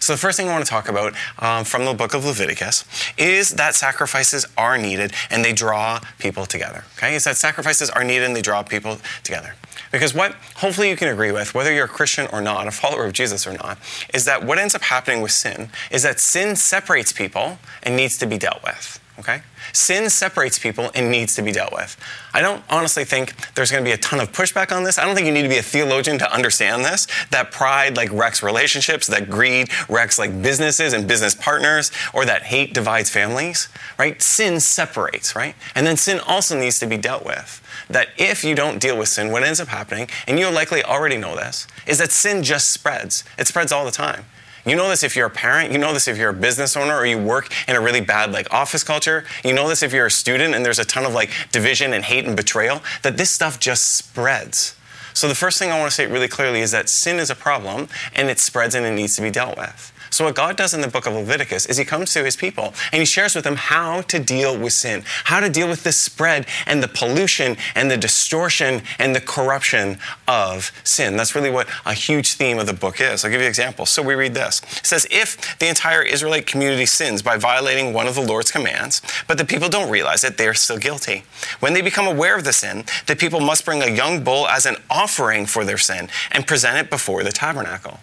So, 0.00 0.12
the 0.12 0.18
first 0.18 0.36
thing 0.36 0.48
I 0.48 0.52
want 0.52 0.64
to 0.64 0.70
talk 0.70 0.88
about 0.88 1.14
um, 1.38 1.64
from 1.64 1.84
the 1.84 1.94
book 1.94 2.14
of 2.14 2.24
Leviticus 2.24 2.84
is 3.16 3.50
that 3.50 3.74
sacrifices 3.74 4.46
are 4.56 4.78
needed 4.78 5.12
and 5.30 5.44
they 5.44 5.52
draw 5.52 6.00
people 6.18 6.46
together. 6.46 6.84
Okay? 6.96 7.14
Is 7.14 7.24
that 7.24 7.36
sacrifices 7.36 7.90
are 7.90 8.04
needed 8.04 8.24
and 8.24 8.36
they 8.36 8.42
draw 8.42 8.62
people 8.62 8.98
together. 9.22 9.54
Because 9.92 10.14
what 10.14 10.32
hopefully 10.56 10.88
you 10.88 10.96
can 10.96 11.08
agree 11.08 11.32
with, 11.32 11.54
whether 11.54 11.72
you're 11.72 11.84
a 11.84 11.88
Christian 11.88 12.26
or 12.32 12.40
not, 12.40 12.66
a 12.66 12.70
follower 12.70 13.06
of 13.06 13.12
Jesus 13.12 13.46
or 13.46 13.52
not, 13.52 13.78
is 14.12 14.24
that 14.24 14.44
what 14.44 14.58
ends 14.58 14.74
up 14.74 14.82
happening 14.82 15.22
with 15.22 15.30
sin 15.30 15.70
is 15.90 16.02
that 16.02 16.20
sin 16.20 16.56
separates 16.56 17.12
people 17.12 17.58
and 17.82 17.96
needs 17.96 18.18
to 18.18 18.26
be 18.26 18.36
dealt 18.36 18.62
with 18.62 19.00
okay? 19.18 19.42
Sin 19.72 20.10
separates 20.10 20.58
people 20.58 20.90
and 20.94 21.10
needs 21.10 21.34
to 21.36 21.42
be 21.42 21.52
dealt 21.52 21.72
with. 21.72 21.96
I 22.34 22.42
don't 22.42 22.62
honestly 22.68 23.04
think 23.04 23.34
there's 23.54 23.70
going 23.70 23.82
to 23.82 23.88
be 23.88 23.94
a 23.94 23.98
ton 23.98 24.20
of 24.20 24.32
pushback 24.32 24.74
on 24.74 24.84
this. 24.84 24.98
I 24.98 25.04
don't 25.04 25.14
think 25.14 25.26
you 25.26 25.32
need 25.32 25.42
to 25.42 25.48
be 25.48 25.56
a 25.56 25.62
theologian 25.62 26.18
to 26.18 26.32
understand 26.32 26.84
this. 26.84 27.06
That 27.30 27.50
pride 27.50 27.96
like 27.96 28.12
wrecks 28.12 28.42
relationships, 28.42 29.06
that 29.06 29.30
greed 29.30 29.70
wrecks 29.88 30.18
like 30.18 30.42
businesses 30.42 30.92
and 30.92 31.08
business 31.08 31.34
partners, 31.34 31.90
or 32.12 32.24
that 32.26 32.44
hate 32.44 32.74
divides 32.74 33.10
families, 33.10 33.68
right? 33.98 34.20
Sin 34.20 34.60
separates, 34.60 35.34
right? 35.34 35.54
And 35.74 35.86
then 35.86 35.96
sin 35.96 36.20
also 36.20 36.58
needs 36.58 36.78
to 36.80 36.86
be 36.86 36.96
dealt 36.96 37.24
with. 37.24 37.62
That 37.88 38.08
if 38.18 38.44
you 38.44 38.54
don't 38.54 38.80
deal 38.80 38.98
with 38.98 39.08
sin, 39.08 39.30
what 39.30 39.42
ends 39.42 39.60
up 39.60 39.68
happening, 39.68 40.08
and 40.26 40.38
you 40.38 40.50
likely 40.50 40.82
already 40.82 41.16
know 41.16 41.36
this, 41.36 41.66
is 41.86 41.98
that 41.98 42.12
sin 42.12 42.42
just 42.42 42.70
spreads. 42.70 43.24
It 43.38 43.46
spreads 43.46 43.72
all 43.72 43.84
the 43.84 43.90
time. 43.90 44.24
You 44.66 44.74
know 44.74 44.88
this 44.88 45.04
if 45.04 45.14
you're 45.14 45.28
a 45.28 45.30
parent, 45.30 45.70
you 45.70 45.78
know 45.78 45.92
this 45.92 46.08
if 46.08 46.18
you're 46.18 46.30
a 46.30 46.34
business 46.34 46.76
owner 46.76 46.96
or 46.96 47.06
you 47.06 47.18
work 47.18 47.52
in 47.68 47.76
a 47.76 47.80
really 47.80 48.00
bad 48.00 48.32
like 48.32 48.52
office 48.52 48.82
culture. 48.82 49.24
You 49.44 49.52
know 49.52 49.68
this 49.68 49.84
if 49.84 49.92
you're 49.92 50.06
a 50.06 50.10
student 50.10 50.56
and 50.56 50.66
there's 50.66 50.80
a 50.80 50.84
ton 50.84 51.04
of 51.04 51.14
like 51.14 51.30
division 51.52 51.92
and 51.92 52.04
hate 52.04 52.24
and 52.26 52.36
betrayal, 52.36 52.82
that 53.02 53.16
this 53.16 53.30
stuff 53.30 53.60
just 53.60 53.94
spreads. 53.94 54.74
So 55.14 55.28
the 55.28 55.36
first 55.36 55.60
thing 55.60 55.70
I 55.70 55.78
want 55.78 55.90
to 55.90 55.94
say 55.94 56.08
really 56.08 56.26
clearly 56.26 56.62
is 56.62 56.72
that 56.72 56.88
sin 56.88 57.20
is 57.20 57.30
a 57.30 57.36
problem 57.36 57.86
and 58.14 58.28
it 58.28 58.40
spreads 58.40 58.74
and 58.74 58.84
it 58.84 58.90
needs 58.90 59.14
to 59.16 59.22
be 59.22 59.30
dealt 59.30 59.56
with. 59.56 59.92
So, 60.10 60.24
what 60.24 60.34
God 60.34 60.56
does 60.56 60.74
in 60.74 60.80
the 60.80 60.88
book 60.88 61.06
of 61.06 61.14
Leviticus 61.14 61.66
is 61.66 61.76
He 61.76 61.84
comes 61.84 62.12
to 62.12 62.24
His 62.24 62.36
people 62.36 62.74
and 62.92 63.00
He 63.00 63.04
shares 63.06 63.34
with 63.34 63.44
them 63.44 63.56
how 63.56 64.02
to 64.02 64.18
deal 64.18 64.56
with 64.56 64.72
sin, 64.72 65.02
how 65.24 65.40
to 65.40 65.48
deal 65.48 65.68
with 65.68 65.84
the 65.84 65.92
spread 65.92 66.46
and 66.66 66.82
the 66.82 66.88
pollution 66.88 67.56
and 67.74 67.90
the 67.90 67.96
distortion 67.96 68.82
and 68.98 69.14
the 69.14 69.20
corruption 69.20 69.98
of 70.26 70.72
sin. 70.84 71.16
That's 71.16 71.34
really 71.34 71.50
what 71.50 71.68
a 71.84 71.94
huge 71.94 72.34
theme 72.34 72.58
of 72.58 72.66
the 72.66 72.72
book 72.72 73.00
is. 73.00 73.24
I'll 73.24 73.30
give 73.30 73.40
you 73.40 73.46
an 73.46 73.50
example. 73.50 73.86
So, 73.86 74.02
we 74.02 74.14
read 74.14 74.34
this 74.34 74.60
It 74.78 74.86
says, 74.86 75.06
If 75.10 75.58
the 75.58 75.68
entire 75.68 76.02
Israelite 76.02 76.46
community 76.46 76.86
sins 76.86 77.22
by 77.22 77.36
violating 77.36 77.92
one 77.92 78.06
of 78.06 78.14
the 78.14 78.22
Lord's 78.22 78.50
commands, 78.50 79.02
but 79.26 79.38
the 79.38 79.44
people 79.44 79.68
don't 79.68 79.90
realize 79.90 80.24
it, 80.24 80.38
they 80.38 80.48
are 80.48 80.54
still 80.54 80.78
guilty. 80.78 81.24
When 81.60 81.74
they 81.74 81.82
become 81.82 82.06
aware 82.06 82.36
of 82.36 82.44
the 82.44 82.52
sin, 82.52 82.84
the 83.06 83.16
people 83.16 83.40
must 83.40 83.64
bring 83.64 83.82
a 83.82 83.90
young 83.90 84.24
bull 84.24 84.46
as 84.48 84.66
an 84.66 84.76
offering 84.90 85.46
for 85.46 85.64
their 85.64 85.78
sin 85.78 86.08
and 86.32 86.46
present 86.46 86.78
it 86.78 86.90
before 86.90 87.22
the 87.22 87.32
tabernacle. 87.32 88.00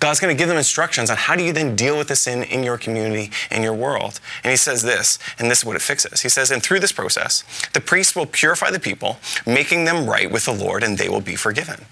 God's 0.00 0.20
going 0.20 0.34
to 0.34 0.38
give 0.38 0.48
them 0.48 0.56
instructions 0.56 1.10
on 1.10 1.16
how 1.16 1.34
do 1.34 1.42
you 1.42 1.52
then 1.52 1.74
deal 1.76 1.98
with 1.98 2.08
the 2.08 2.16
sin 2.16 2.42
in 2.42 2.62
your 2.62 2.78
community, 2.78 3.30
in 3.50 3.62
your 3.62 3.74
world. 3.74 4.20
And 4.44 4.50
he 4.50 4.56
says 4.56 4.82
this, 4.82 5.18
and 5.38 5.50
this 5.50 5.58
is 5.58 5.64
what 5.64 5.76
it 5.76 5.82
fixes. 5.82 6.20
He 6.20 6.28
says, 6.28 6.50
and 6.50 6.62
through 6.62 6.80
this 6.80 6.92
process, 6.92 7.44
the 7.72 7.80
priest 7.80 8.14
will 8.14 8.26
purify 8.26 8.70
the 8.70 8.80
people, 8.80 9.18
making 9.46 9.84
them 9.84 10.08
right 10.08 10.30
with 10.30 10.44
the 10.44 10.52
Lord, 10.52 10.82
and 10.82 10.98
they 10.98 11.08
will 11.08 11.20
be 11.20 11.36
forgiven. 11.36 11.84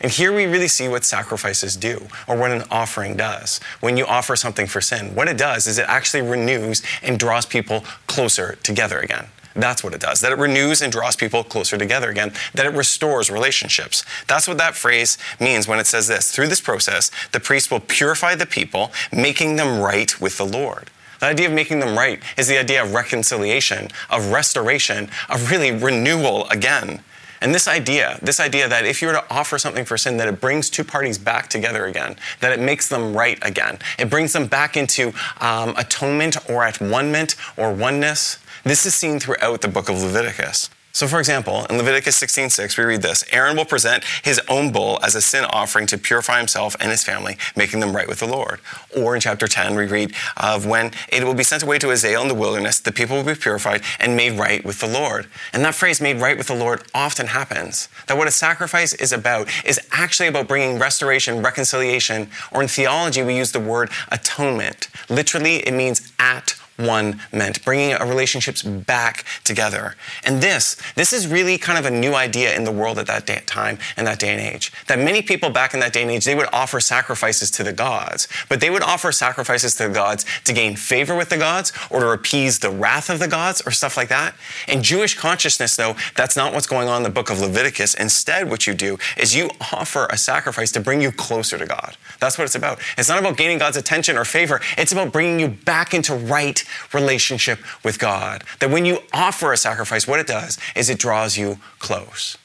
And 0.00 0.10
here 0.10 0.34
we 0.34 0.46
really 0.46 0.68
see 0.68 0.88
what 0.88 1.04
sacrifices 1.04 1.76
do, 1.76 2.08
or 2.26 2.36
what 2.36 2.50
an 2.50 2.64
offering 2.70 3.16
does. 3.16 3.60
When 3.80 3.96
you 3.96 4.04
offer 4.04 4.34
something 4.34 4.66
for 4.66 4.80
sin, 4.80 5.14
what 5.14 5.28
it 5.28 5.38
does 5.38 5.66
is 5.66 5.78
it 5.78 5.86
actually 5.88 6.22
renews 6.22 6.82
and 7.02 7.18
draws 7.18 7.46
people 7.46 7.84
closer 8.08 8.56
together 8.64 8.98
again. 8.98 9.26
That's 9.54 9.84
what 9.84 9.94
it 9.94 10.00
does. 10.00 10.20
That 10.20 10.32
it 10.32 10.38
renews 10.38 10.82
and 10.82 10.92
draws 10.92 11.16
people 11.16 11.44
closer 11.44 11.76
together 11.76 12.10
again. 12.10 12.32
That 12.54 12.66
it 12.66 12.74
restores 12.74 13.30
relationships. 13.30 14.04
That's 14.26 14.48
what 14.48 14.58
that 14.58 14.74
phrase 14.74 15.18
means 15.40 15.68
when 15.68 15.78
it 15.78 15.86
says 15.86 16.08
this. 16.08 16.30
Through 16.30 16.48
this 16.48 16.60
process, 16.60 17.10
the 17.32 17.40
priest 17.40 17.70
will 17.70 17.80
purify 17.80 18.34
the 18.34 18.46
people, 18.46 18.92
making 19.12 19.56
them 19.56 19.80
right 19.80 20.20
with 20.20 20.38
the 20.38 20.46
Lord. 20.46 20.90
The 21.20 21.26
idea 21.26 21.46
of 21.46 21.52
making 21.52 21.78
them 21.78 21.96
right 21.96 22.20
is 22.36 22.48
the 22.48 22.58
idea 22.58 22.82
of 22.82 22.94
reconciliation, 22.94 23.88
of 24.10 24.32
restoration, 24.32 25.08
of 25.28 25.50
really 25.50 25.70
renewal 25.70 26.48
again. 26.48 27.02
And 27.40 27.52
this 27.52 27.66
idea, 27.66 28.20
this 28.22 28.38
idea 28.38 28.68
that 28.68 28.86
if 28.86 29.02
you 29.02 29.08
were 29.08 29.14
to 29.14 29.24
offer 29.28 29.58
something 29.58 29.84
for 29.84 29.98
sin, 29.98 30.16
that 30.18 30.28
it 30.28 30.40
brings 30.40 30.70
two 30.70 30.84
parties 30.84 31.18
back 31.18 31.48
together 31.48 31.86
again, 31.86 32.14
that 32.40 32.52
it 32.52 32.60
makes 32.60 32.88
them 32.88 33.16
right 33.16 33.36
again. 33.42 33.78
It 33.98 34.08
brings 34.08 34.32
them 34.32 34.46
back 34.46 34.76
into 34.76 35.12
um, 35.40 35.74
atonement 35.76 36.36
or 36.48 36.64
at 36.64 36.80
one-ment 36.80 37.34
or 37.56 37.72
oneness. 37.72 38.38
This 38.64 38.86
is 38.86 38.94
seen 38.94 39.18
throughout 39.18 39.60
the 39.60 39.66
book 39.66 39.88
of 39.88 40.00
Leviticus. 40.00 40.70
So, 40.92 41.08
for 41.08 41.18
example, 41.18 41.64
in 41.66 41.78
Leviticus 41.78 42.16
16:6, 42.16 42.76
we 42.76 42.84
read 42.84 43.02
this: 43.02 43.24
Aaron 43.32 43.56
will 43.56 43.64
present 43.64 44.04
his 44.22 44.40
own 44.46 44.70
bull 44.70 45.00
as 45.02 45.16
a 45.16 45.22
sin 45.22 45.44
offering 45.46 45.86
to 45.86 45.98
purify 45.98 46.38
himself 46.38 46.76
and 46.78 46.90
his 46.90 47.02
family, 47.02 47.38
making 47.56 47.80
them 47.80 47.96
right 47.96 48.06
with 48.06 48.20
the 48.20 48.26
Lord. 48.26 48.60
Or 48.94 49.16
in 49.16 49.20
chapter 49.20 49.48
10, 49.48 49.74
we 49.74 49.86
read 49.86 50.14
of 50.36 50.64
when 50.64 50.92
it 51.08 51.24
will 51.24 51.34
be 51.34 51.42
sent 51.42 51.64
away 51.64 51.80
to 51.80 51.90
Azazel 51.90 52.22
in 52.22 52.28
the 52.28 52.34
wilderness, 52.34 52.78
the 52.78 52.92
people 52.92 53.16
will 53.16 53.24
be 53.24 53.34
purified 53.34 53.82
and 53.98 54.14
made 54.14 54.38
right 54.38 54.64
with 54.64 54.78
the 54.78 54.86
Lord. 54.86 55.26
And 55.52 55.64
that 55.64 55.74
phrase, 55.74 56.00
"made 56.00 56.20
right 56.20 56.38
with 56.38 56.46
the 56.46 56.54
Lord," 56.54 56.84
often 56.94 57.28
happens. 57.28 57.88
That 58.06 58.16
what 58.16 58.28
a 58.28 58.30
sacrifice 58.30 58.92
is 58.92 59.12
about 59.12 59.48
is 59.64 59.80
actually 59.90 60.28
about 60.28 60.46
bringing 60.46 60.78
restoration, 60.78 61.42
reconciliation, 61.42 62.30
or 62.52 62.62
in 62.62 62.68
theology, 62.68 63.22
we 63.22 63.34
use 63.34 63.50
the 63.50 63.60
word 63.60 63.90
atonement. 64.10 64.86
Literally, 65.08 65.66
it 65.66 65.72
means 65.72 66.02
at 66.20 66.54
one 66.76 67.20
meant, 67.32 67.64
bringing 67.64 67.94
our 67.94 68.08
relationships 68.08 68.62
back 68.62 69.24
together. 69.44 69.94
And 70.24 70.42
this, 70.42 70.76
this 70.94 71.12
is 71.12 71.26
really 71.26 71.58
kind 71.58 71.78
of 71.78 71.86
a 71.86 71.90
new 71.90 72.14
idea 72.14 72.54
in 72.56 72.64
the 72.64 72.72
world 72.72 72.98
at 72.98 73.06
that 73.06 73.26
day, 73.26 73.42
time 73.46 73.78
and 73.96 74.06
that 74.06 74.18
day 74.18 74.30
and 74.30 74.40
age. 74.40 74.72
That 74.88 74.98
many 74.98 75.22
people 75.22 75.50
back 75.50 75.74
in 75.74 75.80
that 75.80 75.92
day 75.92 76.02
and 76.02 76.10
age, 76.10 76.24
they 76.24 76.34
would 76.34 76.48
offer 76.52 76.80
sacrifices 76.80 77.50
to 77.52 77.62
the 77.62 77.72
gods, 77.72 78.28
but 78.48 78.60
they 78.60 78.70
would 78.70 78.82
offer 78.82 79.12
sacrifices 79.12 79.74
to 79.76 79.88
the 79.88 79.94
gods 79.94 80.24
to 80.44 80.52
gain 80.52 80.76
favor 80.76 81.16
with 81.16 81.28
the 81.28 81.38
gods 81.38 81.72
or 81.90 82.00
to 82.00 82.10
appease 82.10 82.58
the 82.58 82.70
wrath 82.70 83.10
of 83.10 83.18
the 83.18 83.28
gods 83.28 83.62
or 83.66 83.70
stuff 83.70 83.96
like 83.96 84.08
that. 84.08 84.34
In 84.68 84.82
Jewish 84.82 85.18
consciousness, 85.18 85.76
though, 85.76 85.96
that's 86.16 86.36
not 86.36 86.52
what's 86.52 86.66
going 86.66 86.88
on 86.88 86.98
in 86.98 87.02
the 87.02 87.10
book 87.10 87.30
of 87.30 87.40
Leviticus. 87.40 87.94
Instead, 87.94 88.50
what 88.50 88.66
you 88.66 88.74
do 88.74 88.98
is 89.16 89.34
you 89.34 89.50
offer 89.72 90.06
a 90.10 90.16
sacrifice 90.16 90.72
to 90.72 90.80
bring 90.80 91.00
you 91.00 91.12
closer 91.12 91.58
to 91.58 91.66
God. 91.66 91.96
That's 92.20 92.38
what 92.38 92.44
it's 92.44 92.54
about. 92.54 92.80
It's 92.96 93.08
not 93.08 93.18
about 93.18 93.36
gaining 93.36 93.58
God's 93.58 93.76
attention 93.76 94.16
or 94.16 94.24
favor. 94.24 94.60
It's 94.78 94.92
about 94.92 95.12
bringing 95.12 95.40
you 95.40 95.48
back 95.48 95.94
into 95.94 96.14
right 96.14 96.61
relationship 96.92 97.58
with 97.84 97.98
God. 97.98 98.44
That 98.60 98.70
when 98.70 98.84
you 98.84 98.98
offer 99.12 99.52
a 99.52 99.56
sacrifice, 99.56 100.06
what 100.06 100.20
it 100.20 100.26
does 100.26 100.58
is 100.74 100.90
it 100.90 100.98
draws 100.98 101.36
you 101.36 101.58
close. 101.78 102.38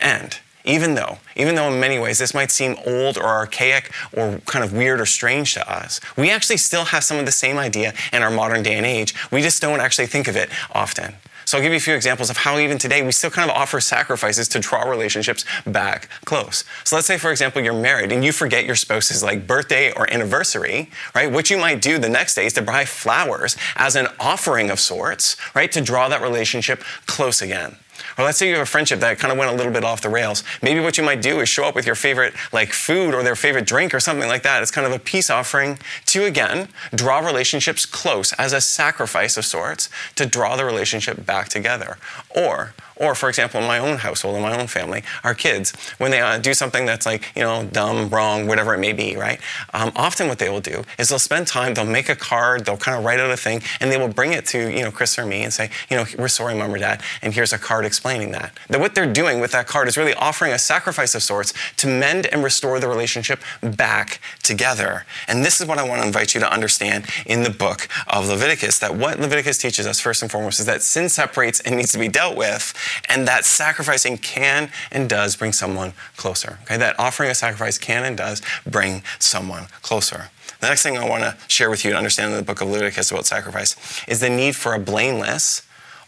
And 0.00 0.38
even 0.64 0.94
though, 0.94 1.18
even 1.36 1.54
though 1.54 1.68
in 1.72 1.80
many 1.80 1.98
ways 1.98 2.18
this 2.18 2.34
might 2.34 2.50
seem 2.50 2.76
old 2.86 3.16
or 3.16 3.24
archaic 3.24 3.90
or 4.12 4.40
kind 4.46 4.64
of 4.64 4.72
weird 4.72 5.00
or 5.00 5.06
strange 5.06 5.54
to 5.54 5.70
us, 5.70 6.00
we 6.16 6.30
actually 6.30 6.58
still 6.58 6.84
have 6.86 7.02
some 7.02 7.18
of 7.18 7.26
the 7.26 7.32
same 7.32 7.58
idea 7.58 7.94
in 8.12 8.22
our 8.22 8.30
modern 8.30 8.62
day 8.62 8.76
and 8.76 8.86
age. 8.86 9.14
We 9.30 9.42
just 9.42 9.62
don't 9.62 9.80
actually 9.80 10.06
think 10.06 10.28
of 10.28 10.36
it 10.36 10.50
often. 10.72 11.14
So 11.44 11.56
I'll 11.56 11.62
give 11.62 11.72
you 11.72 11.78
a 11.78 11.80
few 11.80 11.94
examples 11.94 12.30
of 12.30 12.36
how 12.38 12.58
even 12.58 12.78
today 12.78 13.02
we 13.02 13.12
still 13.12 13.30
kind 13.30 13.50
of 13.50 13.56
offer 13.56 13.80
sacrifices 13.80 14.48
to 14.48 14.58
draw 14.58 14.82
relationships 14.82 15.44
back 15.66 16.08
close. 16.24 16.64
So 16.84 16.96
let's 16.96 17.06
say, 17.06 17.18
for 17.18 17.30
example, 17.30 17.62
you're 17.62 17.72
married 17.74 18.12
and 18.12 18.24
you 18.24 18.32
forget 18.32 18.64
your 18.64 18.76
spouse's 18.76 19.22
like 19.22 19.46
birthday 19.46 19.92
or 19.92 20.10
anniversary, 20.12 20.90
right? 21.14 21.30
What 21.30 21.50
you 21.50 21.58
might 21.58 21.80
do 21.80 21.98
the 21.98 22.08
next 22.08 22.34
day 22.34 22.46
is 22.46 22.52
to 22.54 22.62
buy 22.62 22.84
flowers 22.84 23.56
as 23.76 23.96
an 23.96 24.08
offering 24.18 24.70
of 24.70 24.80
sorts, 24.80 25.36
right? 25.54 25.70
To 25.72 25.80
draw 25.80 26.08
that 26.08 26.22
relationship 26.22 26.82
close 27.06 27.42
again. 27.42 27.76
Or 28.20 28.24
let's 28.24 28.36
say 28.36 28.48
you 28.48 28.52
have 28.56 28.62
a 28.62 28.66
friendship 28.66 29.00
that 29.00 29.18
kind 29.18 29.32
of 29.32 29.38
went 29.38 29.50
a 29.50 29.54
little 29.54 29.72
bit 29.72 29.82
off 29.82 30.02
the 30.02 30.10
rails. 30.10 30.44
Maybe 30.60 30.78
what 30.78 30.98
you 30.98 31.02
might 31.02 31.22
do 31.22 31.40
is 31.40 31.48
show 31.48 31.64
up 31.64 31.74
with 31.74 31.86
your 31.86 31.94
favorite 31.94 32.34
like 32.52 32.70
food 32.70 33.14
or 33.14 33.22
their 33.22 33.34
favorite 33.34 33.64
drink 33.66 33.94
or 33.94 34.00
something 34.00 34.28
like 34.28 34.42
that. 34.42 34.60
It's 34.60 34.70
kind 34.70 34.86
of 34.86 34.92
a 34.92 34.98
peace 34.98 35.30
offering 35.30 35.78
to 36.06 36.26
again 36.26 36.68
draw 36.94 37.20
relationships 37.20 37.86
close 37.86 38.34
as 38.34 38.52
a 38.52 38.60
sacrifice 38.60 39.38
of 39.38 39.46
sorts 39.46 39.88
to 40.16 40.26
draw 40.26 40.54
the 40.54 40.66
relationship 40.66 41.24
back 41.24 41.48
together. 41.48 41.96
Or 42.36 42.74
or, 43.00 43.14
for 43.14 43.30
example, 43.30 43.60
in 43.62 43.66
my 43.66 43.78
own 43.78 43.96
household, 43.96 44.36
in 44.36 44.42
my 44.42 44.60
own 44.60 44.66
family, 44.66 45.02
our 45.24 45.34
kids, 45.34 45.72
when 45.96 46.10
they 46.10 46.20
uh, 46.20 46.36
do 46.36 46.52
something 46.52 46.84
that's 46.84 47.06
like, 47.06 47.32
you 47.34 47.42
know, 47.42 47.64
dumb, 47.64 48.10
wrong, 48.10 48.46
whatever 48.46 48.74
it 48.74 48.78
may 48.78 48.92
be, 48.92 49.16
right? 49.16 49.40
Um, 49.72 49.90
often 49.96 50.28
what 50.28 50.38
they 50.38 50.50
will 50.50 50.60
do 50.60 50.84
is 50.98 51.08
they'll 51.08 51.18
spend 51.18 51.46
time, 51.46 51.72
they'll 51.72 51.86
make 51.86 52.10
a 52.10 52.14
card, 52.14 52.66
they'll 52.66 52.76
kind 52.76 52.98
of 52.98 53.04
write 53.04 53.18
out 53.18 53.30
a 53.30 53.38
thing, 53.38 53.62
and 53.80 53.90
they 53.90 53.96
will 53.96 54.08
bring 54.08 54.34
it 54.34 54.44
to, 54.48 54.70
you 54.70 54.82
know, 54.82 54.90
Chris 54.90 55.18
or 55.18 55.24
me 55.24 55.42
and 55.42 55.52
say, 55.52 55.70
you 55.88 55.96
know, 55.96 56.04
we're 56.18 56.28
sorry, 56.28 56.54
mom 56.54 56.74
or 56.74 56.78
dad, 56.78 57.02
and 57.22 57.32
here's 57.32 57.54
a 57.54 57.58
card 57.58 57.86
explaining 57.86 58.09
that. 58.32 58.58
That 58.68 58.80
what 58.80 58.94
they're 58.94 59.12
doing 59.12 59.40
with 59.40 59.52
that 59.52 59.66
card 59.66 59.88
is 59.88 59.96
really 59.96 60.14
offering 60.14 60.52
a 60.52 60.58
sacrifice 60.58 61.14
of 61.14 61.22
sorts 61.22 61.52
to 61.76 61.86
mend 61.86 62.26
and 62.26 62.42
restore 62.42 62.80
the 62.80 62.88
relationship 62.88 63.40
back 63.62 64.20
together. 64.42 65.04
And 65.28 65.44
this 65.44 65.60
is 65.60 65.66
what 65.66 65.78
I 65.78 65.88
want 65.88 66.02
to 66.02 66.06
invite 66.06 66.34
you 66.34 66.40
to 66.40 66.52
understand 66.52 67.06
in 67.26 67.42
the 67.42 67.50
book 67.50 67.88
of 68.08 68.28
Leviticus 68.28 68.78
that 68.80 68.96
what 68.96 69.20
Leviticus 69.20 69.58
teaches 69.58 69.86
us, 69.86 70.00
first 70.00 70.22
and 70.22 70.30
foremost, 70.30 70.60
is 70.60 70.66
that 70.66 70.82
sin 70.82 71.08
separates 71.08 71.60
and 71.60 71.76
needs 71.76 71.92
to 71.92 71.98
be 71.98 72.08
dealt 72.08 72.36
with 72.36 72.74
and 73.08 73.26
that 73.28 73.44
sacrificing 73.44 74.18
can 74.18 74.70
and 74.90 75.08
does 75.08 75.36
bring 75.36 75.52
someone 75.52 75.92
closer. 76.16 76.58
Okay, 76.62 76.76
that 76.76 76.98
offering 76.98 77.30
a 77.30 77.34
sacrifice 77.34 77.78
can 77.78 78.04
and 78.04 78.16
does 78.16 78.42
bring 78.66 79.02
someone 79.18 79.66
closer. 79.82 80.30
The 80.60 80.68
next 80.68 80.82
thing 80.82 80.98
I 80.98 81.08
want 81.08 81.22
to 81.22 81.36
share 81.48 81.70
with 81.70 81.84
you 81.84 81.90
and 81.90 81.98
understand 81.98 82.32
in 82.32 82.36
the 82.36 82.44
book 82.44 82.60
of 82.60 82.68
Leviticus 82.68 83.10
about 83.10 83.24
sacrifice 83.24 84.04
is 84.06 84.20
the 84.20 84.28
need 84.28 84.56
for 84.56 84.74
a 84.74 84.78
blameless 84.78 85.62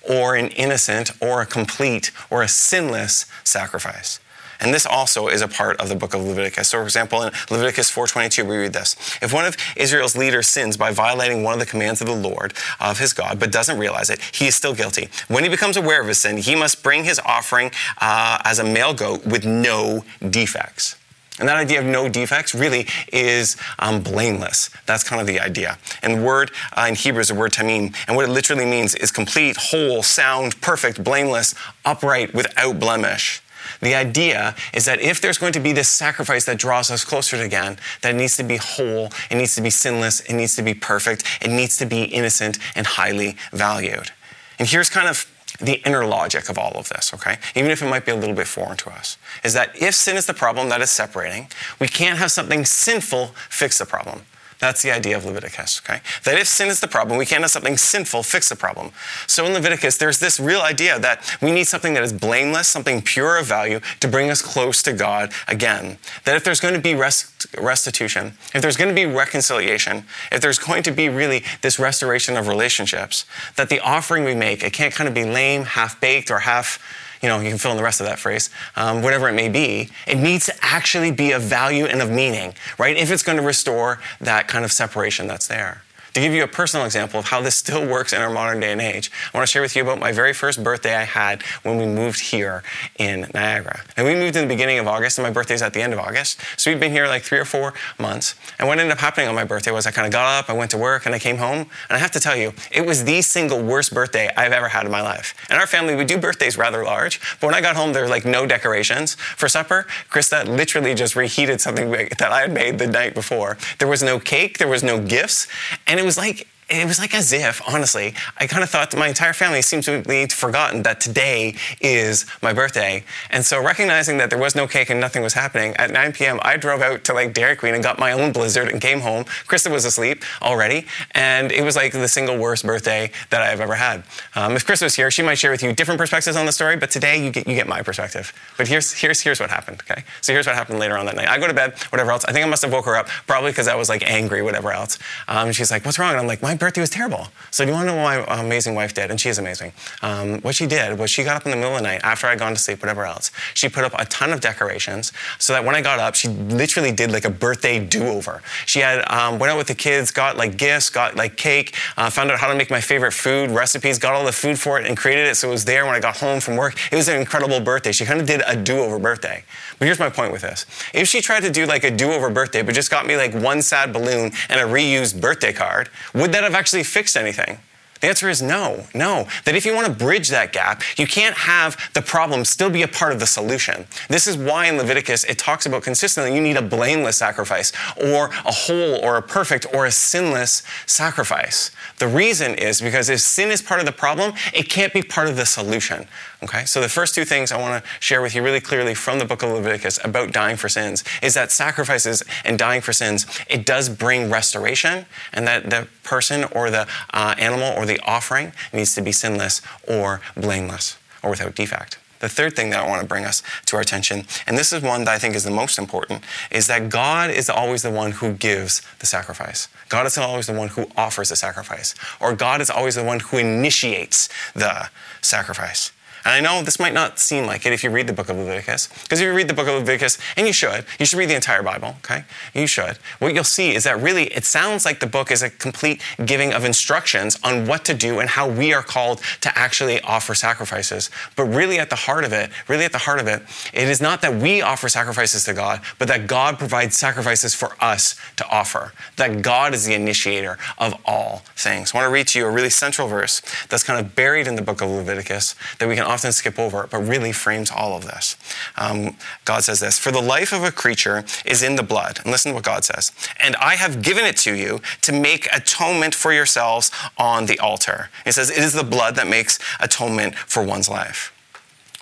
or 0.09 0.35
an 0.37 0.49
innocent 0.49 1.11
or 1.21 1.43
a 1.43 1.47
complete 1.47 2.11
or 2.31 2.43
a 2.43 2.49
sinless 2.49 3.27
sacrifice. 3.45 4.21
And 4.63 4.73
this 4.73 4.87
also 4.87 5.27
is 5.27 5.43
a 5.43 5.49
part 5.49 5.81
of 5.81 5.89
the 5.89 5.97
book 5.97 6.15
of 6.15 6.23
Leviticus. 6.23 6.69
So, 6.69 6.79
for 6.79 6.85
example, 6.85 7.23
in 7.23 7.33
Leviticus 7.51 7.91
4:22, 7.91 8.45
we 8.45 8.57
read 8.57 8.73
this: 8.73 8.95
If 9.21 9.33
one 9.33 9.45
of 9.45 9.57
Israel's 9.75 10.17
leaders 10.17 10.47
sins 10.47 10.77
by 10.77 10.93
violating 10.93 11.43
one 11.43 11.55
of 11.55 11.59
the 11.59 11.67
commands 11.67 12.01
of 12.01 12.07
the 12.07 12.15
Lord 12.15 12.55
of 12.79 13.01
his 13.01 13.13
God, 13.13 13.41
but 13.41 13.51
doesn't 13.51 13.77
realize 13.77 14.09
it, 14.09 14.21
he 14.33 14.47
is 14.47 14.55
still 14.55 14.75
guilty. 14.75 15.11
When 15.27 15.43
he 15.43 15.51
becomes 15.51 15.77
aware 15.77 16.01
of 16.01 16.07
his 16.07 16.19
sin, 16.19 16.37
he 16.37 16.55
must 16.55 16.83
bring 16.83 17.03
his 17.03 17.21
offering 17.27 17.73
uh, 18.01 18.39
as 18.45 18.61
a 18.61 18.65
male 18.65 18.95
goat 18.95 19.27
with 19.27 19.45
no 19.45 20.05
defects. 20.31 20.95
And 21.39 21.49
that 21.49 21.57
idea 21.57 21.81
of 21.81 21.87
no 21.87 22.09
defects 22.09 22.55
really 22.55 22.87
is 23.12 23.57
um, 23.79 24.03
blameless. 24.03 24.69
That's 24.87 25.03
kind 25.03 25.21
of 25.21 25.27
the 25.27 25.41
idea. 25.41 25.79
And 26.03 26.19
the 26.19 26.23
word 26.23 26.51
uh, 26.77 26.87
in 26.89 26.95
Hebrew 26.95 27.21
is 27.21 27.29
the 27.29 27.35
word 27.35 27.53
tamim. 27.53 27.95
And 28.07 28.17
what 28.17 28.27
it 28.27 28.31
literally 28.31 28.67
means 28.67 28.95
is 28.95 29.11
complete, 29.11 29.57
whole, 29.57 30.03
sound, 30.03 30.61
perfect, 30.61 31.03
blameless, 31.03 31.55
upright, 31.85 32.35
without 32.35 32.79
blemish. 32.79 33.43
The 33.81 33.95
idea 33.95 34.55
is 34.73 34.85
that 34.85 35.01
if 35.01 35.21
there's 35.21 35.39
going 35.39 35.53
to 35.55 35.61
be 35.61 35.73
this 35.73 35.89
sacrifice 35.89 36.45
that 36.45 36.59
draws 36.59 36.91
us 36.91 37.05
closer 37.05 37.37
to 37.43 37.49
that 37.49 37.79
it 38.05 38.15
needs 38.15 38.37
to 38.37 38.45
be 38.45 38.57
whole, 38.57 39.11
it 39.31 39.37
needs 39.37 39.55
to 39.57 39.62
be 39.62 39.71
sinless, 39.71 40.21
it 40.21 40.35
needs 40.35 40.55
to 40.57 40.62
be 40.62 40.75
perfect, 40.75 41.25
it 41.41 41.51
needs 41.51 41.77
to 41.79 41.87
be 41.87 42.05
innocent 42.05 42.59
and 42.77 42.87
highly 42.87 43.37
valued. 43.53 44.11
And 44.59 44.69
here's 44.69 44.89
kind 44.89 45.09
of 45.09 45.27
the 45.61 45.83
inner 45.87 46.05
logic 46.05 46.49
of 46.49 46.59
all 46.59 46.73
of 46.73 46.89
this, 46.89 47.13
okay? 47.15 47.39
Even 47.55 47.71
if 47.71 47.83
it 47.83 47.89
might 47.89 48.05
be 48.05 48.13
a 48.13 48.17
little 48.17 48.35
bit 48.35 48.47
foreign 48.47 48.77
to 48.79 48.91
us, 48.91 49.19
is 49.45 49.55
that 49.55 49.81
if 49.81 49.95
sin 49.95 50.17
is 50.17 50.27
the 50.27 50.35
problem 50.35 50.69
that 50.69 50.81
is 50.81 50.91
separating, 50.91 51.49
we 51.81 51.89
can't 51.89 52.19
have 52.19 52.31
something 52.31 52.65
sinful 52.65 53.29
fix 53.49 53.79
the 53.79 53.87
problem. 53.87 54.23
That's 54.62 54.81
the 54.81 54.92
idea 54.92 55.16
of 55.16 55.25
Leviticus, 55.25 55.83
okay? 55.85 56.00
That 56.23 56.38
if 56.38 56.47
sin 56.47 56.69
is 56.69 56.78
the 56.78 56.87
problem, 56.87 57.19
we 57.19 57.26
can't 57.26 57.42
have 57.42 57.50
something 57.50 57.76
sinful 57.76 58.23
fix 58.23 58.49
the 58.49 58.54
problem. 58.54 58.92
So 59.26 59.45
in 59.45 59.54
Leviticus, 59.54 59.97
there's 59.97 60.21
this 60.21 60.38
real 60.38 60.61
idea 60.61 61.00
that 61.00 61.37
we 61.42 61.50
need 61.50 61.64
something 61.64 61.95
that 61.95 62.04
is 62.04 62.12
blameless, 62.12 62.69
something 62.69 63.02
pure 63.02 63.38
of 63.38 63.47
value 63.47 63.81
to 63.99 64.07
bring 64.07 64.31
us 64.31 64.40
close 64.40 64.81
to 64.85 64.92
God 64.92 65.33
again. 65.49 65.99
That 66.26 66.37
if 66.37 66.45
there's 66.45 66.61
going 66.61 66.75
to 66.75 66.81
be 66.81 66.95
rest, 66.95 67.45
restitution, 67.59 68.35
if 68.54 68.62
there's 68.62 68.76
going 68.76 68.88
to 68.88 68.95
be 68.95 69.04
reconciliation, 69.04 70.04
if 70.31 70.40
there's 70.40 70.61
going 70.61 70.85
to 70.85 70.92
be 70.92 71.09
really 71.09 71.42
this 71.62 71.81
restoration 71.81 72.37
of 72.37 72.47
relationships, 72.47 73.26
that 73.57 73.69
the 73.69 73.81
offering 73.81 74.23
we 74.23 74.37
make, 74.37 74.62
it 74.62 74.73
can't 74.73 74.95
kind 74.95 75.09
of 75.09 75.14
be 75.14 75.25
lame, 75.25 75.64
half 75.64 76.00
baked, 76.00 76.31
or 76.31 76.38
half 76.38 76.78
you 77.23 77.29
know, 77.29 77.38
you 77.41 77.49
can 77.49 77.59
fill 77.59 77.71
in 77.71 77.76
the 77.76 77.83
rest 77.83 78.00
of 78.00 78.07
that 78.07 78.19
phrase, 78.19 78.50
um, 78.76 79.02
whatever 79.02 79.29
it 79.29 79.33
may 79.33 79.49
be, 79.49 79.91
it 80.07 80.17
needs 80.17 80.47
to 80.47 80.55
actually 80.61 81.11
be 81.11 81.33
of 81.33 81.43
value 81.43 81.87
and 81.87 82.02
of 82.02 82.11
meaning, 82.11 82.52
right? 82.79 82.97
If 82.97 83.11
it's 83.11 83.23
going 83.23 83.38
to 83.38 83.45
restore 83.45 84.00
that 84.21 84.49
kind 84.49 84.64
of 84.64 84.73
separation 84.73 85.26
that's 85.29 85.47
there. 85.47 85.83
To 86.14 86.21
give 86.21 86.35
you 86.35 86.45
a 86.45 86.49
personal 86.49 86.85
example 86.85 87.19
of 87.19 87.26
how 87.26 87.40
this 87.40 87.54
still 87.54 87.87
works 87.87 88.12
in 88.12 88.21
our 88.21 88.28
modern 88.28 88.61
day 88.61 88.71
and 88.71 88.83
age, 88.83 89.11
I 89.33 89.38
want 89.38 89.49
to 89.49 89.50
share 89.50 89.62
with 89.62 89.75
you 89.75 89.83
about 89.83 89.99
my 89.99 90.12
very 90.12 90.35
first 90.35 90.62
birthday 90.62 90.95
I 90.95 91.04
had 91.04 91.42
when 91.62 91.78
we 91.78 91.87
moved 91.87 92.21
here 92.21 92.62
in 92.99 93.31
Niagara. 93.33 93.81
And 93.97 94.07
we 94.07 94.14
moved 94.14 94.37
in 94.37 94.42
the 94.42 94.54
beginning 94.54 94.78
of 94.78 94.87
August, 94.87 95.16
and 95.16 95.26
my 95.26 95.33
birthday 95.33 95.54
is 95.54 95.62
at 95.62 95.73
the 95.73 95.81
end 95.81 95.95
of 95.95 95.99
August. 95.99 96.38
So 96.59 96.71
we've 96.71 96.78
been 96.78 96.92
here 96.92 97.07
like 97.07 97.23
three 97.23 97.38
or 97.38 97.47
four 97.47 97.73
months. 97.99 98.35
And 98.59 98.69
what 98.69 98.78
ended 98.78 98.92
up 98.92 98.99
happening 98.99 99.26
on 99.26 99.35
my 99.35 99.45
birthday 99.45 99.71
was 99.71 99.87
I 99.87 99.90
kind 99.90 100.07
of 100.07 100.12
got 100.12 100.26
up, 100.38 100.50
I 100.50 100.52
went 100.52 100.71
to 100.73 100.78
work, 100.78 101.07
and 101.07 101.14
I 101.14 101.19
came 101.19 101.38
home. 101.38 101.61
And 101.61 101.97
I 101.97 101.99
have 101.99 102.11
to 102.11 102.21
tell 102.21 102.37
you, 102.37 102.52
it 102.71 102.85
was 102.85 103.04
the 103.04 103.23
single 103.23 103.62
worst 103.62 103.95
birthday 103.95 104.28
I've 104.37 104.52
ever 104.52 104.69
had 104.69 104.85
in 104.85 104.92
my 104.92 105.00
life. 105.00 105.35
In 105.49 105.57
our 105.57 105.66
family, 105.66 105.95
we 105.95 106.04
do 106.04 106.19
birthdays 106.19 106.59
rather 106.59 106.85
large, 106.85 107.23
but 107.40 107.47
when 107.47 107.54
I 107.54 107.62
got 107.62 107.75
home, 107.75 107.95
there 107.95 108.02
were 108.02 108.11
like 108.11 108.26
no 108.26 108.45
decorations. 108.45 109.14
For 109.14 109.49
supper, 109.49 109.87
Krista 110.11 110.47
literally 110.47 110.95
just 110.95 111.16
reheated 111.16 111.62
something 111.62 111.90
that 111.90 112.21
I 112.21 112.42
had 112.42 112.52
made 112.52 112.78
the 112.78 112.87
night 112.87 113.14
before. 113.14 113.57
There 113.78 113.88
was 113.88 114.02
no 114.02 114.21
cake, 114.21 114.59
there 114.59 114.69
was 114.69 114.83
no 114.83 115.00
gifts, 115.00 115.49
and 115.87 116.02
it 116.03 116.05
was 116.05 116.19
like 116.19 116.49
it 116.69 116.87
was 116.87 116.99
like 116.99 117.14
as 117.14 117.33
if, 117.33 117.61
honestly, 117.69 118.14
I 118.38 118.47
kind 118.47 118.62
of 118.62 118.71
thought 118.71 118.90
that 118.90 118.97
my 118.97 119.09
entire 119.09 119.33
family 119.33 119.62
seemed 119.62 119.85
to 119.85 120.02
be 120.02 120.26
forgotten 120.26 120.83
that 120.85 121.00
today 121.00 121.54
is 121.81 122.25
my 122.40 122.52
birthday. 122.52 123.04
And 123.31 123.45
so, 123.45 123.62
recognizing 123.62 124.16
that 124.19 124.31
there 124.31 124.38
was 124.38 124.54
no 124.54 124.66
cake 124.66 124.88
and 124.88 124.99
nothing 124.99 125.23
was 125.23 125.35
happening, 125.35 125.76
at 125.76 125.90
9 125.90 126.12
p.m., 126.12 126.40
I 126.42 126.57
drove 126.57 126.81
out 126.81 127.04
to 127.04 127.12
like 127.12 127.35
Dairy 127.35 127.57
Queen 127.57 127.75
and 127.75 127.83
got 127.83 127.99
my 127.99 128.12
own 128.12 128.33
blizzard 128.33 128.69
and 128.69 128.81
came 128.81 129.00
home. 129.00 129.25
Krista 129.25 129.71
was 129.71 129.85
asleep 129.85 130.25
already, 130.40 130.87
and 131.12 131.52
it 131.52 131.62
was 131.62 131.76
like 131.76 131.92
the 131.92 132.09
single 132.09 132.38
worst 132.38 132.64
birthday 132.64 133.11
that 133.31 133.42
I've 133.42 133.61
ever 133.61 133.75
had. 133.75 134.04
Um, 134.35 134.57
if 134.57 134.66
Krista 134.66 134.85
was 134.85 134.95
here, 134.95 135.11
she 135.11 135.23
might 135.23 135.37
share 135.37 135.50
with 135.50 135.62
you 135.62 135.73
different 135.73 135.99
perspectives 135.99 136.37
on 136.37 136.47
the 136.47 136.52
story, 136.52 136.76
but 136.76 136.90
today 136.90 137.23
you 137.23 137.31
get, 137.31 137.47
you 137.47 137.54
get 137.54 137.69
my 137.69 137.83
perspective. 137.83 138.33
But 138.57 138.69
here's, 138.69 138.92
here's, 138.92 139.21
here's 139.21 139.40
what 139.40 139.50
happened, 139.50 139.83
okay? 139.90 140.04
So, 140.23 140.33
here's 140.33 140.47
what 140.47 140.57
happened 140.57 140.78
later 140.78 140.97
on 140.97 141.07
that 141.07 141.16
night. 141.16 141.28
I 141.28 141.38
go 141.38 141.47
to 141.47 141.54
bed, 141.54 141.78
whatever 141.90 142.12
else. 142.12 142.25
I 142.25 142.33
think 142.33 142.47
I 142.47 142.49
must 142.49 142.62
have 142.62 142.73
woke 142.73 142.87
her 142.87 142.97
up, 142.97 143.09
probably 143.26 143.50
because 143.50 143.69
I 143.69 143.75
was 143.75 143.88
like 143.88 144.02
angry, 144.11 144.40
whatever 144.42 144.73
else. 144.73 144.99
Um, 145.28 145.52
she's 145.52 145.71
like, 145.71 145.85
What's 145.85 145.99
wrong? 145.99 146.11
And 146.11 146.21
I'm 146.21 146.26
like, 146.26 146.42
My 146.42 146.52
birthday 146.59 146.81
was 146.81 146.91
terrible. 146.91 147.29
So 147.51 147.65
do 147.65 147.71
you 147.71 147.75
want 147.75 147.89
to 147.89 147.95
know 147.95 148.03
what 148.03 148.29
my 148.29 148.41
amazing 148.41 148.75
wife 148.75 148.95
did? 148.95 149.11
And 149.11 149.21
she 149.21 149.29
is 149.29 149.39
amazing. 149.39 149.73
Um, 150.03 150.41
what 150.41 150.55
she 150.55 150.67
did 150.67 150.99
was 150.99 151.11
she 151.11 151.25
got 151.25 151.37
up 151.37 151.45
in 151.45 151.51
the 151.51 151.57
middle 151.57 151.73
of 151.73 151.79
the 151.79 151.83
night 151.83 152.01
after 152.03 152.27
I'd 152.27 152.39
gone 152.39 152.55
to 152.55 152.59
sleep, 152.59 152.81
whatever 152.83 153.05
else. 153.05 153.31
She 153.55 153.69
put 153.69 153.85
up 153.85 153.93
a 153.99 154.05
ton 154.07 154.33
of 154.33 154.41
decorations 154.41 155.13
so 155.39 155.53
that 155.53 155.65
when 155.65 155.75
I 155.75 155.81
got 155.81 155.99
up, 155.99 156.15
she 156.15 156.29
literally 156.29 156.93
did 156.93 157.11
like 157.11 157.25
a 157.25 157.31
birthday 157.31 157.79
do-over. 157.85 158.43
She 158.67 158.81
had 158.81 159.11
um, 159.11 159.39
went 159.39 159.53
out 159.53 159.59
with 159.59 159.67
the 159.67 159.75
kids, 159.75 160.11
got 160.11 160.37
like 160.37 160.57
gifts, 160.57 160.91
got 160.91 161.17
like 161.17 161.37
cake, 161.37 161.77
uh, 161.97 162.11
found 162.11 162.31
out 162.31 162.39
how 162.39 162.49
to 162.49 162.55
make 162.55 162.71
my 162.71 162.81
favorite 162.81 163.13
food 163.13 163.51
recipes, 163.51 163.99
got 163.99 164.15
all 164.15 164.25
the 164.25 164.33
food 164.33 164.59
for 164.59 164.79
it, 164.79 164.87
and 164.87 164.97
created 164.97 165.27
it 165.27 165.37
so 165.37 165.49
it 165.49 165.53
was 165.53 165.65
there 165.65 165.85
when 165.87 165.95
I 165.95 166.01
got 166.01 166.17
home 166.17 166.41
from 166.41 166.57
work. 166.57 166.77
It 166.91 166.97
was 166.97 167.09
an 167.09 167.21
incredible 167.21 167.61
birthday. 167.61 167.93
She 167.93 168.05
kind 168.05 168.21
of 168.21 168.27
did 168.27 168.43
a 168.47 168.57
do-over 168.57 168.99
birthday. 168.99 169.45
But 169.79 169.87
here's 169.87 169.99
my 169.99 170.11
point 170.11 170.33
with 170.33 170.43
this: 170.43 170.67
if 170.95 171.09
she 171.09 171.21
tried 171.21 171.41
to 171.41 171.51
do 171.51 171.67
like 171.67 171.85
a 171.85 171.91
do-over 171.91 172.31
birthday, 172.31 172.63
but 172.63 172.75
just 172.75 172.91
got 172.91 173.07
me 173.07 173.17
like 173.17 173.35
one 173.35 173.63
sad 173.63 173.93
balloon 173.93 174.33
and 174.49 174.61
a 174.61 174.65
reused 174.65 175.21
birthday 175.21 175.53
card, 175.53 175.89
would 176.15 176.33
that 176.33 176.42
have 176.45 176.55
actually 176.55 176.85
fixed 176.85 177.17
anything? 177.17 177.59
The 178.03 178.09
answer 178.09 178.29
is 178.29 178.43
no, 178.43 178.85
no. 178.95 179.29
That 179.45 179.55
if 179.55 179.65
you 179.65 179.73
want 179.77 179.87
to 179.87 179.93
bridge 179.93 180.29
that 180.31 180.53
gap, 180.53 180.83
you 180.99 181.07
can't 181.07 181.37
have 181.37 181.77
the 181.95 182.03
problem 182.03 182.45
still 182.45 182.69
be 182.69 182.83
a 182.83 182.89
part 182.89 183.13
of 183.13 183.21
the 183.21 183.29
solution. 183.29 183.87
This 184.09 184.27
is 184.27 184.37
why 184.37 184.67
in 184.67 184.77
Leviticus 184.77 185.23
it 185.23 185.39
talks 185.39 185.67
about 185.67 185.85
consistently 185.85 186.35
you 186.35 186.41
need 186.41 186.57
a 186.57 186.63
blameless 186.63 187.17
sacrifice 187.17 187.73
or 187.97 188.27
a 188.45 188.51
whole 188.51 188.97
or 189.05 189.19
a 189.19 189.23
perfect 189.23 189.73
or 189.73 189.87
a 189.87 189.93
sinless 189.93 190.65
sacrifice. 190.85 191.71
The 191.99 192.09
reason 192.09 192.57
is 192.57 192.81
because 192.81 193.09
if 193.09 193.21
sin 193.21 193.53
is 193.53 193.63
part 193.63 193.79
of 193.79 193.87
the 193.87 193.93
problem, 193.93 194.33
it 194.53 194.69
can't 194.69 194.93
be 194.93 195.03
part 195.03 195.29
of 195.29 195.37
the 195.37 195.47
solution. 195.47 196.09
Okay? 196.43 196.65
So 196.65 196.81
the 196.81 196.89
first 196.89 197.15
two 197.15 197.25
things 197.25 197.53
I 197.53 197.61
want 197.61 197.83
to 197.83 197.91
share 198.01 198.21
with 198.21 198.35
you 198.35 198.43
really 198.43 198.61
clearly 198.61 198.95
from 198.95 199.19
the 199.19 199.25
book 199.25 199.43
of 199.43 199.51
Leviticus 199.51 199.99
about 200.05 200.33
dying 200.33 200.57
for 200.57 200.69
sins 200.69 201.05
is 201.23 201.35
that 201.35 201.53
sacrifices 201.53 202.23
and 202.45 202.59
dying 202.59 202.81
for 202.81 202.93
sins, 202.93 203.27
it 203.49 203.65
does 203.65 203.89
bring 203.89 204.31
restoration 204.31 205.07
and 205.33 205.47
that 205.47 205.71
the 205.71 205.87
person 206.03 206.45
or 206.53 206.71
the 206.71 206.87
uh, 207.13 207.35
animal 207.39 207.73
or 207.77 207.87
the 207.87 208.01
offering 208.01 208.53
needs 208.73 208.95
to 208.95 209.03
be 209.03 209.13
sinless 209.13 209.63
or 209.87 210.21
blameless 210.37 210.99
or 211.23 211.31
without 211.31 211.55
defect. 211.55 211.99
The 212.23 212.29
third 212.29 212.55
thing 212.55 212.71
that 212.71 212.79
I 212.79 212.89
want 212.89 213.01
to 213.01 213.07
bring 213.07 213.25
us 213.25 213.43
to 213.67 213.75
our 213.75 213.83
attention, 213.83 214.27
and 214.47 214.57
this 214.57 214.73
is 214.73 214.81
one 214.81 215.05
that 215.05 215.11
I 215.11 215.19
think 215.19 215.35
is 215.35 215.43
the 215.43 215.51
most 215.51 215.77
important, 215.77 216.23
is 216.53 216.69
that 216.69 216.89
God 216.89 217.31
is 217.31 217.51
always 217.51 217.83
the 217.83 217.91
one 217.91 218.13
who 218.13 218.33
gives 218.33 218.81
the 219.01 219.07
sacrifice. 219.07 219.67
God 219.89 220.07
is 220.07 220.17
always 220.17 220.47
the 220.47 220.53
one 220.53 220.69
who 220.69 220.87
offers 220.97 221.31
the 221.31 221.37
sacrifice, 221.37 221.97
or 222.21 222.33
God 222.33 222.61
is 222.61 222.71
always 222.71 222.95
the 222.95 223.03
one 223.03 223.19
who 223.19 223.39
initiates 223.39 224.29
the 224.55 224.89
sacrifice. 225.21 225.91
And 226.25 226.35
I 226.35 226.41
know 226.41 226.62
this 226.62 226.79
might 226.79 226.95
not 226.95 227.19
seem 227.19 227.47
like 227.47 227.67
it 227.67 227.73
if 227.73 227.83
you 227.83 227.91
read 227.91 228.07
the 228.07 228.12
book 228.12 228.29
of 228.29 228.37
Leviticus, 228.37 228.88
because 229.02 229.21
if 229.21 229.26
you 229.26 229.35
read 229.35 229.49
the 229.49 229.55
book 229.55 229.69
of 229.69 229.75
Leviticus, 229.75 230.19
and 230.37 230.47
you 230.47 230.52
should, 230.52 230.85
you 230.99 231.07
should 231.07 231.19
read 231.19 231.31
the 231.31 231.35
entire 231.35 231.62
Bible, 231.62 231.97
okay? 231.99 232.25
You 232.55 232.67
should. 232.67 232.99
What 233.19 233.35
you'll 233.35 233.45
see 233.45 233.75
is 233.75 233.85
that 233.85 234.00
really 234.00 234.25
it 234.25 234.45
sounds 234.45 234.85
like 234.85 235.00
the 235.00 235.07
book 235.07 235.31
is 235.31 235.43
a 235.43 235.50
complete 235.50 236.02
giving 236.25 236.52
of 236.52 236.64
instructions 236.64 237.38
on 237.43 237.67
what 237.67 237.85
to 237.87 237.95
do 237.95 238.21
and 238.21 238.29
how 238.31 238.49
we 238.49 238.73
are 238.73 238.83
called 238.83 239.21
to 239.41 239.59
actually 239.59 240.00
offer 240.02 240.35
sacrifices. 240.35 241.11
But 241.37 241.45
really 241.45 241.79
at 241.79 241.91
the 241.91 241.97
heart 241.97 242.25
of 242.25 242.33
it, 242.33 242.50
really 242.69 242.85
at 242.85 242.93
the 242.93 242.99
heart 242.99 243.21
of 243.21 243.26
it, 243.26 243.43
it 243.73 243.88
is 243.88 244.00
not 244.00 244.23
that 244.23 244.35
we 244.35 244.62
offer 244.62 244.88
sacrifices 244.88 245.45
to 245.45 245.55
God, 245.55 245.81
but 245.99 246.09
that 246.09 246.26
God 246.26 246.59
provides 246.59 246.97
sacrifices 246.97 247.55
for 247.55 247.76
us 247.81 248.17
to 248.37 248.49
offer. 248.49 248.93
That 249.17 249.43
God 249.43 249.75
is 249.75 249.85
the 249.85 249.95
initiator 249.95 250.59
of 250.79 250.95
all 251.05 251.43
things. 251.57 251.95
I 251.95 251.99
want 251.99 252.09
to 252.09 252.12
read 252.12 252.29
to 252.29 252.38
you 252.38 252.47
a 252.47 252.50
really 252.50 252.71
central 252.71 253.09
verse 253.09 253.43
that's 253.69 253.83
kind 253.83 254.05
of 254.05 254.14
buried 254.14 254.47
in 254.47 254.57
the 254.57 254.62
book 254.62 254.81
of 254.81 254.88
Leviticus 254.88 255.55
that 255.79 255.88
we 255.88 255.95
can 255.95 256.05
often 256.12 256.33
skip 256.33 256.59
over, 256.59 256.87
but 256.90 256.99
really 256.99 257.33
frames 257.33 257.71
all 257.71 257.97
of 257.97 258.04
this. 258.04 258.37
Um, 258.76 259.16
God 259.45 259.64
says 259.64 259.81
this 259.81 259.99
For 259.99 260.11
the 260.11 260.21
life 260.21 260.52
of 260.52 260.62
a 260.62 260.71
creature 260.71 261.25
is 261.45 261.62
in 261.62 261.76
the 261.76 261.83
blood. 261.83 262.21
And 262.23 262.31
listen 262.31 262.52
to 262.52 262.54
what 262.54 262.64
God 262.64 262.85
says. 262.85 263.12
And 263.40 263.57
I 263.57 263.75
have 263.76 264.02
given 264.02 264.25
it 264.25 264.37
to 264.38 264.54
you 264.54 264.81
to 265.02 265.12
make 265.12 265.49
atonement 265.54 266.14
for 266.14 266.33
yourselves 266.33 266.90
on 267.19 267.47
the 267.47 267.59
altar. 267.59 268.11
He 268.25 268.33
says, 268.33 268.50
It 268.50 268.59
is 268.59 268.75
the 268.75 268.85
blood 268.85 269.16
that 269.16 269.26
makes 269.26 269.59
atonement 269.81 270.35
for 270.35 270.62
one's 270.62 270.88
life. 270.88 271.33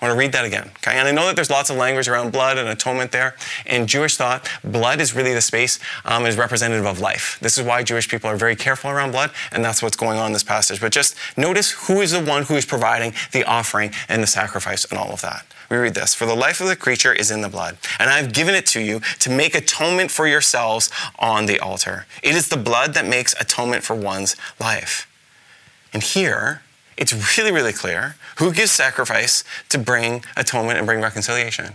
I 0.01 0.07
want 0.07 0.15
to 0.15 0.19
read 0.19 0.31
that 0.31 0.45
again. 0.45 0.71
Okay, 0.77 0.97
and 0.97 1.07
I 1.07 1.11
know 1.11 1.27
that 1.27 1.35
there's 1.35 1.51
lots 1.51 1.69
of 1.69 1.77
language 1.77 2.07
around 2.07 2.31
blood 2.31 2.57
and 2.57 2.67
atonement 2.67 3.11
there. 3.11 3.35
In 3.67 3.85
Jewish 3.85 4.17
thought, 4.17 4.49
blood 4.63 4.99
is 4.99 5.15
really 5.15 5.35
the 5.35 5.41
space 5.41 5.79
um, 6.05 6.25
is 6.25 6.37
representative 6.37 6.87
of 6.87 6.99
life. 6.99 7.37
This 7.39 7.59
is 7.59 7.63
why 7.63 7.83
Jewish 7.83 8.09
people 8.09 8.27
are 8.27 8.35
very 8.35 8.55
careful 8.55 8.89
around 8.89 9.11
blood, 9.11 9.29
and 9.51 9.63
that's 9.63 9.83
what's 9.83 9.95
going 9.95 10.17
on 10.17 10.27
in 10.27 10.33
this 10.33 10.43
passage. 10.43 10.81
But 10.81 10.91
just 10.91 11.15
notice 11.37 11.87
who 11.87 12.01
is 12.01 12.11
the 12.11 12.19
one 12.23 12.43
who 12.43 12.55
is 12.55 12.65
providing 12.65 13.13
the 13.31 13.43
offering 13.43 13.91
and 14.09 14.23
the 14.23 14.27
sacrifice 14.27 14.85
and 14.85 14.97
all 14.97 15.11
of 15.11 15.21
that. 15.21 15.45
We 15.69 15.77
read 15.77 15.93
this 15.93 16.15
For 16.15 16.25
the 16.25 16.35
life 16.35 16.59
of 16.61 16.67
the 16.67 16.75
creature 16.75 17.13
is 17.13 17.29
in 17.29 17.41
the 17.41 17.49
blood, 17.49 17.77
and 17.99 18.09
I 18.09 18.17
have 18.17 18.33
given 18.33 18.55
it 18.55 18.65
to 18.67 18.81
you 18.81 19.01
to 19.19 19.29
make 19.29 19.53
atonement 19.53 20.09
for 20.09 20.27
yourselves 20.27 20.89
on 21.19 21.45
the 21.45 21.59
altar. 21.59 22.07
It 22.23 22.33
is 22.33 22.49
the 22.49 22.57
blood 22.57 22.95
that 22.95 23.05
makes 23.05 23.39
atonement 23.39 23.83
for 23.83 23.95
one's 23.95 24.35
life. 24.59 25.07
And 25.93 26.01
here, 26.01 26.63
it's 26.97 27.37
really, 27.37 27.51
really 27.51 27.73
clear 27.73 28.15
who 28.37 28.53
gives 28.53 28.71
sacrifice 28.71 29.43
to 29.69 29.77
bring 29.77 30.23
atonement 30.35 30.77
and 30.77 30.85
bring 30.85 31.01
reconciliation. 31.01 31.73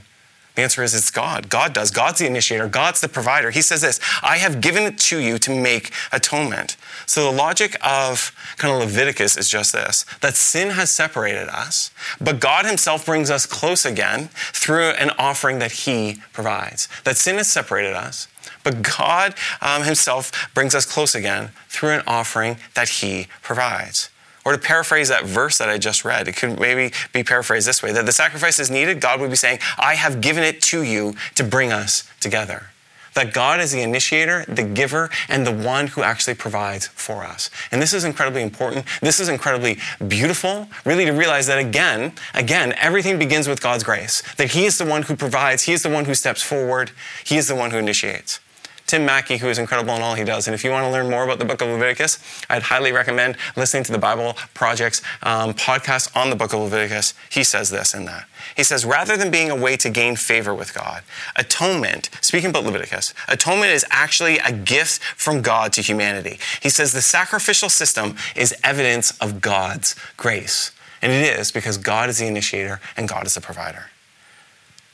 The 0.56 0.62
answer 0.62 0.82
is 0.82 0.94
it's 0.94 1.10
God. 1.10 1.50
God 1.50 1.74
does. 1.74 1.90
God's 1.90 2.18
the 2.18 2.26
initiator. 2.26 2.66
God's 2.66 3.02
the 3.02 3.08
provider. 3.08 3.50
He 3.50 3.60
says 3.60 3.82
this 3.82 4.00
I 4.22 4.38
have 4.38 4.62
given 4.62 4.84
it 4.84 4.98
to 5.00 5.18
you 5.18 5.38
to 5.38 5.54
make 5.54 5.92
atonement. 6.12 6.78
So 7.04 7.30
the 7.30 7.36
logic 7.36 7.76
of 7.82 8.34
kind 8.56 8.72
of 8.74 8.80
Leviticus 8.80 9.36
is 9.36 9.50
just 9.50 9.74
this 9.74 10.06
that 10.22 10.34
sin 10.34 10.70
has 10.70 10.90
separated 10.90 11.48
us, 11.48 11.90
but 12.20 12.40
God 12.40 12.64
Himself 12.64 13.04
brings 13.04 13.30
us 13.30 13.44
close 13.44 13.84
again 13.84 14.30
through 14.34 14.90
an 14.92 15.10
offering 15.18 15.58
that 15.58 15.72
He 15.72 16.22
provides. 16.32 16.88
That 17.04 17.18
sin 17.18 17.36
has 17.36 17.50
separated 17.52 17.92
us, 17.92 18.26
but 18.64 18.80
God 18.80 19.34
um, 19.60 19.82
Himself 19.82 20.32
brings 20.54 20.74
us 20.74 20.86
close 20.86 21.14
again 21.14 21.50
through 21.68 21.90
an 21.90 22.02
offering 22.06 22.56
that 22.74 22.88
He 22.88 23.28
provides. 23.42 24.08
Or 24.46 24.52
to 24.52 24.58
paraphrase 24.58 25.08
that 25.08 25.24
verse 25.24 25.58
that 25.58 25.68
I 25.68 25.76
just 25.76 26.04
read, 26.04 26.28
it 26.28 26.36
could 26.36 26.60
maybe 26.60 26.94
be 27.12 27.24
paraphrased 27.24 27.66
this 27.66 27.82
way 27.82 27.90
that 27.90 28.06
the 28.06 28.12
sacrifice 28.12 28.60
is 28.60 28.70
needed, 28.70 29.00
God 29.00 29.20
would 29.20 29.28
be 29.28 29.34
saying, 29.34 29.58
I 29.76 29.96
have 29.96 30.20
given 30.20 30.44
it 30.44 30.62
to 30.62 30.84
you 30.84 31.16
to 31.34 31.42
bring 31.42 31.72
us 31.72 32.08
together. 32.20 32.70
That 33.14 33.32
God 33.32 33.58
is 33.58 33.72
the 33.72 33.82
initiator, 33.82 34.44
the 34.46 34.62
giver, 34.62 35.10
and 35.28 35.44
the 35.44 35.50
one 35.52 35.88
who 35.88 36.04
actually 36.04 36.34
provides 36.34 36.86
for 36.86 37.24
us. 37.24 37.50
And 37.72 37.82
this 37.82 37.92
is 37.92 38.04
incredibly 38.04 38.42
important. 38.42 38.86
This 39.00 39.18
is 39.18 39.28
incredibly 39.28 39.78
beautiful, 40.06 40.68
really, 40.84 41.06
to 41.06 41.12
realize 41.12 41.48
that 41.48 41.58
again, 41.58 42.12
again, 42.32 42.72
everything 42.78 43.18
begins 43.18 43.48
with 43.48 43.60
God's 43.60 43.82
grace. 43.82 44.22
That 44.36 44.52
He 44.52 44.64
is 44.64 44.78
the 44.78 44.86
one 44.86 45.02
who 45.02 45.16
provides, 45.16 45.64
He 45.64 45.72
is 45.72 45.82
the 45.82 45.90
one 45.90 46.04
who 46.04 46.14
steps 46.14 46.40
forward, 46.40 46.92
He 47.24 47.36
is 47.36 47.48
the 47.48 47.56
one 47.56 47.72
who 47.72 47.78
initiates. 47.78 48.38
Tim 48.86 49.04
Mackie, 49.04 49.38
who 49.38 49.48
is 49.48 49.58
incredible 49.58 49.94
in 49.94 50.02
all 50.02 50.14
he 50.14 50.24
does. 50.24 50.46
And 50.46 50.54
if 50.54 50.62
you 50.62 50.70
want 50.70 50.84
to 50.84 50.90
learn 50.90 51.10
more 51.10 51.24
about 51.24 51.38
the 51.38 51.44
book 51.44 51.60
of 51.60 51.68
Leviticus, 51.68 52.18
I'd 52.48 52.62
highly 52.62 52.92
recommend 52.92 53.36
listening 53.56 53.82
to 53.84 53.92
the 53.92 53.98
Bible 53.98 54.34
Project's 54.54 55.02
um, 55.22 55.54
podcast 55.54 56.16
on 56.16 56.30
the 56.30 56.36
book 56.36 56.52
of 56.52 56.60
Leviticus. 56.60 57.14
He 57.28 57.42
says 57.42 57.70
this 57.70 57.94
in 57.94 58.04
that. 58.04 58.28
He 58.56 58.62
says, 58.62 58.84
rather 58.84 59.16
than 59.16 59.30
being 59.30 59.50
a 59.50 59.56
way 59.56 59.76
to 59.76 59.90
gain 59.90 60.14
favor 60.14 60.54
with 60.54 60.72
God, 60.72 61.02
atonement, 61.34 62.10
speaking 62.20 62.50
about 62.50 62.64
Leviticus, 62.64 63.12
atonement 63.28 63.72
is 63.72 63.84
actually 63.90 64.38
a 64.38 64.52
gift 64.52 65.02
from 65.02 65.42
God 65.42 65.72
to 65.74 65.82
humanity. 65.82 66.38
He 66.62 66.68
says 66.68 66.92
the 66.92 67.02
sacrificial 67.02 67.68
system 67.68 68.16
is 68.36 68.54
evidence 68.62 69.18
of 69.18 69.40
God's 69.40 69.96
grace. 70.16 70.70
And 71.02 71.12
it 71.12 71.38
is 71.38 71.50
because 71.50 71.76
God 71.76 72.08
is 72.08 72.18
the 72.18 72.26
initiator 72.26 72.80
and 72.96 73.08
God 73.08 73.26
is 73.26 73.34
the 73.34 73.40
provider. 73.40 73.86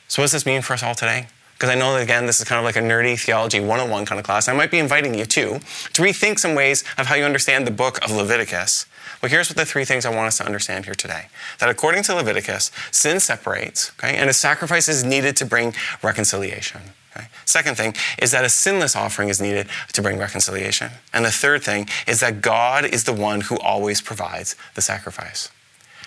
So, 0.07 0.21
what 0.21 0.25
does 0.25 0.33
this 0.33 0.45
mean 0.45 0.61
for 0.61 0.73
us 0.73 0.83
all 0.83 0.95
today? 0.95 1.27
Because 1.63 1.77
I 1.77 1.79
know 1.79 1.93
that, 1.93 2.03
again, 2.03 2.25
this 2.25 2.41
is 2.41 2.45
kind 2.45 2.59
of 2.59 2.65
like 2.65 2.75
a 2.75 2.81
nerdy 2.81 3.17
theology 3.17 3.61
101 3.61 4.05
kind 4.05 4.19
of 4.19 4.25
class. 4.25 4.49
I 4.49 4.53
might 4.53 4.69
be 4.69 4.79
inviting 4.79 5.13
you 5.13 5.25
too 5.25 5.61
to 5.93 6.01
rethink 6.01 6.37
some 6.37 6.55
ways 6.55 6.83
of 6.97 7.05
how 7.05 7.15
you 7.15 7.23
understand 7.23 7.65
the 7.65 7.71
book 7.71 8.03
of 8.03 8.11
Leviticus. 8.11 8.85
Well, 9.21 9.29
here's 9.29 9.49
what 9.49 9.55
the 9.55 9.63
three 9.63 9.85
things 9.85 10.05
I 10.05 10.13
want 10.13 10.27
us 10.27 10.39
to 10.39 10.45
understand 10.45 10.83
here 10.83 10.93
today. 10.93 11.27
That 11.59 11.69
according 11.69 12.03
to 12.03 12.15
Leviticus, 12.15 12.69
sin 12.91 13.21
separates, 13.21 13.93
okay, 13.97 14.17
and 14.17 14.29
a 14.29 14.33
sacrifice 14.33 14.89
is 14.89 15.05
needed 15.05 15.37
to 15.37 15.45
bring 15.45 15.73
reconciliation. 16.01 16.81
Okay? 17.15 17.27
Second 17.45 17.77
thing 17.77 17.95
is 18.21 18.31
that 18.31 18.43
a 18.43 18.49
sinless 18.49 18.93
offering 18.93 19.29
is 19.29 19.39
needed 19.39 19.69
to 19.93 20.01
bring 20.01 20.19
reconciliation. 20.19 20.91
And 21.13 21.23
the 21.23 21.31
third 21.31 21.63
thing 21.63 21.87
is 22.05 22.19
that 22.19 22.41
God 22.41 22.83
is 22.83 23.05
the 23.05 23.13
one 23.13 23.39
who 23.39 23.57
always 23.59 24.01
provides 24.01 24.57
the 24.75 24.81
sacrifice. 24.81 25.49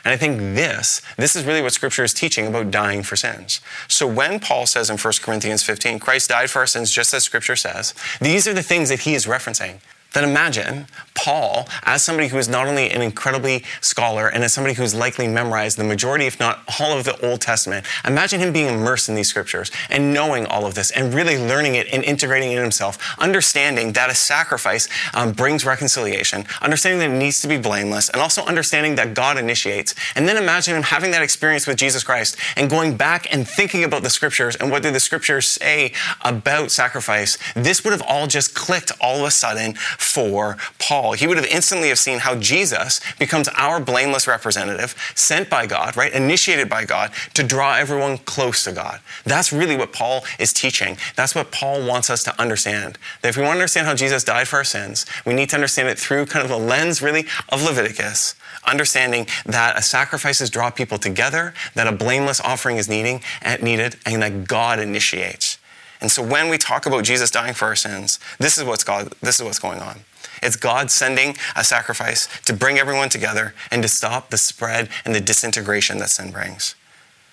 And 0.07 0.13
I 0.13 0.17
think 0.17 0.39
this, 0.55 1.03
this 1.17 1.35
is 1.35 1.45
really 1.45 1.61
what 1.61 1.73
Scripture 1.73 2.05
is 2.05 2.15
teaching 2.15 2.47
about 2.47 2.71
dying 2.71 3.03
for 3.03 3.17
sins. 3.17 3.61
So 3.89 4.07
when 4.07 4.39
Paul 4.39 4.65
says 4.65 4.89
in 4.89 4.99
1 4.99 5.15
Corinthians 5.21 5.65
15, 5.65 5.99
Christ 5.99 6.29
died 6.29 6.49
for 6.49 6.61
our 6.61 6.67
sins 6.69 6.93
just 6.93 7.13
as 7.13 7.25
Scripture 7.25 7.57
says, 7.57 7.93
these 8.21 8.47
are 8.47 8.55
the 8.55 8.63
things 8.63 8.89
that 8.91 9.01
he 9.01 9.15
is 9.15 9.27
referencing. 9.27 9.81
Then 10.17 10.25
imagine 10.25 10.87
Paul 11.15 11.69
as 11.83 12.03
somebody 12.03 12.29
who 12.29 12.39
is 12.39 12.49
not 12.49 12.67
only 12.67 12.91
an 12.91 13.03
incredibly 13.03 13.65
scholar 13.83 14.29
and 14.29 14.43
as 14.43 14.55
somebody 14.55 14.75
who's 14.75 14.95
likely 14.95 15.29
memorized 15.29 15.77
the 15.77 15.85
majority, 15.85 16.25
if 16.25 16.41
not 16.41 16.63
all 16.81 16.97
of 16.97 17.05
the 17.05 17.21
Old 17.21 17.43
Testament. 17.43 17.85
Imagine 18.03 18.41
him 18.41 18.51
being 18.51 18.69
immersed 18.69 19.11
in 19.11 19.15
these 19.15 19.29
scriptures 19.29 19.71
and 19.91 20.15
knowing 20.15 20.47
all 20.47 20.65
of 20.65 20.75
this 20.75 20.91
and 20.91 21.13
really 21.13 21.37
learning 21.37 21.75
it 21.75 21.87
and 21.93 22.03
integrating 22.03 22.51
it 22.51 22.57
in 22.57 22.63
himself, 22.63 22.97
understanding 23.19 23.93
that 23.93 24.09
a 24.09 24.15
sacrifice 24.15 24.89
um, 25.13 25.33
brings 25.33 25.67
reconciliation, 25.67 26.47
understanding 26.63 27.01
that 27.01 27.15
it 27.15 27.19
needs 27.19 27.43
to 27.43 27.49
be 27.49 27.59
blameless, 27.59 28.09
and 28.09 28.23
also 28.23 28.43
understanding 28.47 28.95
that 28.95 29.13
God 29.13 29.37
initiates. 29.37 29.95
And 30.15 30.27
then 30.27 30.39
imagine 30.39 30.77
him 30.77 30.83
having 30.83 31.11
that 31.11 31.21
experience 31.21 31.67
with 31.67 31.77
Jesus 31.77 32.03
Christ 32.03 32.39
and 32.57 32.71
going 32.71 32.97
back 32.97 33.31
and 33.35 33.47
thinking 33.47 33.85
about 33.85 34.03
the 34.03 34.09
scriptures 34.09 34.57
and 34.57 34.71
what 34.71 34.83
do 34.83 34.91
the 34.91 35.01
scriptures 35.01 35.47
say 35.47 35.93
about 36.23 36.71
sacrifice. 36.71 37.37
This 37.55 37.85
would 37.85 37.93
have 37.93 38.03
all 38.09 38.27
just 38.27 38.55
clicked 38.55 38.93
all 38.99 39.21
of 39.21 39.27
a 39.27 39.31
sudden 39.31 39.75
for 40.07 40.57
Paul. 40.79 41.13
He 41.13 41.27
would 41.27 41.37
have 41.37 41.47
instantly 41.47 41.89
have 41.89 41.99
seen 41.99 42.19
how 42.19 42.37
Jesus 42.37 43.01
becomes 43.19 43.49
our 43.49 43.81
blameless 43.81 44.27
representative, 44.27 44.95
sent 45.15 45.51
by 45.51 45.67
God, 45.67 45.97
right? 45.97 46.13
Initiated 46.13 46.69
by 46.69 46.85
God 46.85 47.11
to 47.35 47.43
draw 47.43 47.77
everyone 47.77 48.19
close 48.19 48.65
to 48.65 48.73
God. 48.73 49.01
That's 49.25 49.53
really 49.53 49.77
what 49.77 49.93
Paul 49.93 50.25
is 50.39 50.53
teaching. 50.53 50.97
That's 51.17 51.35
what 51.35 51.53
Paul 51.53 51.87
wants 51.87 52.11
us 52.11 52.23
to 52.25 52.41
understand. 52.41 52.99
That 53.23 53.29
if 53.29 53.37
we 53.37 53.43
want 53.43 53.57
to 53.57 53.61
understand 53.61 53.87
how 53.87 53.95
Jesus 53.95 54.25
died 54.25 54.49
for 54.49 54.57
our 54.57 54.65
sins, 54.65 55.07
we 55.25 55.35
need 55.35 55.51
to 55.51 55.57
understand 55.57 55.89
it 55.89 55.99
through 55.99 56.27
kind 56.27 56.45
of 56.45 56.51
the 56.51 56.59
lens 56.59 57.03
really 57.03 57.27
of 57.49 57.63
Leviticus, 57.63 58.35
understanding 58.67 59.27
that 59.45 59.79
a 59.79 59.83
sacrifices 59.83 60.51
draw 60.51 60.71
people 60.71 60.99
together, 60.99 61.55
that 61.75 61.87
a 61.87 61.93
blameless 61.93 62.41
offering 62.41 62.77
is 62.77 62.89
needing, 62.89 63.21
needed, 63.63 63.97
and 64.07 64.23
that 64.23 64.47
God 64.47 64.79
initiates. 64.79 65.56
And 66.01 66.11
so 66.11 66.23
when 66.23 66.49
we 66.49 66.59
talk 66.59 66.87
about 66.87 67.05
Jesus 67.05 67.31
dying 67.31 67.55
for 67.55 67.67
our 67.67 67.77
sins, 67.77 68.19
this 68.39 68.59
is 68.59 68.65
what's 68.65 68.85
God, 68.85 69.13
this 69.23 69.41
is 69.41 69.45
what's 69.45 69.59
going 69.59 69.81
on. 69.81 70.01
It's 70.43 70.57
God 70.57 70.91
sending 70.91 71.37
a 71.55 71.65
sacrifice 71.65 72.29
to 72.43 72.53
bring 72.53 72.79
everyone 72.79 73.09
together 73.09 73.55
and 73.71 73.83
to 73.83 73.89
stop 73.89 74.31
the 74.31 74.39
spread 74.39 74.89
and 75.05 75.15
the 75.15 75.21
disintegration 75.21 75.99
that 75.99 76.11
sin 76.11 76.31
brings. 76.31 76.75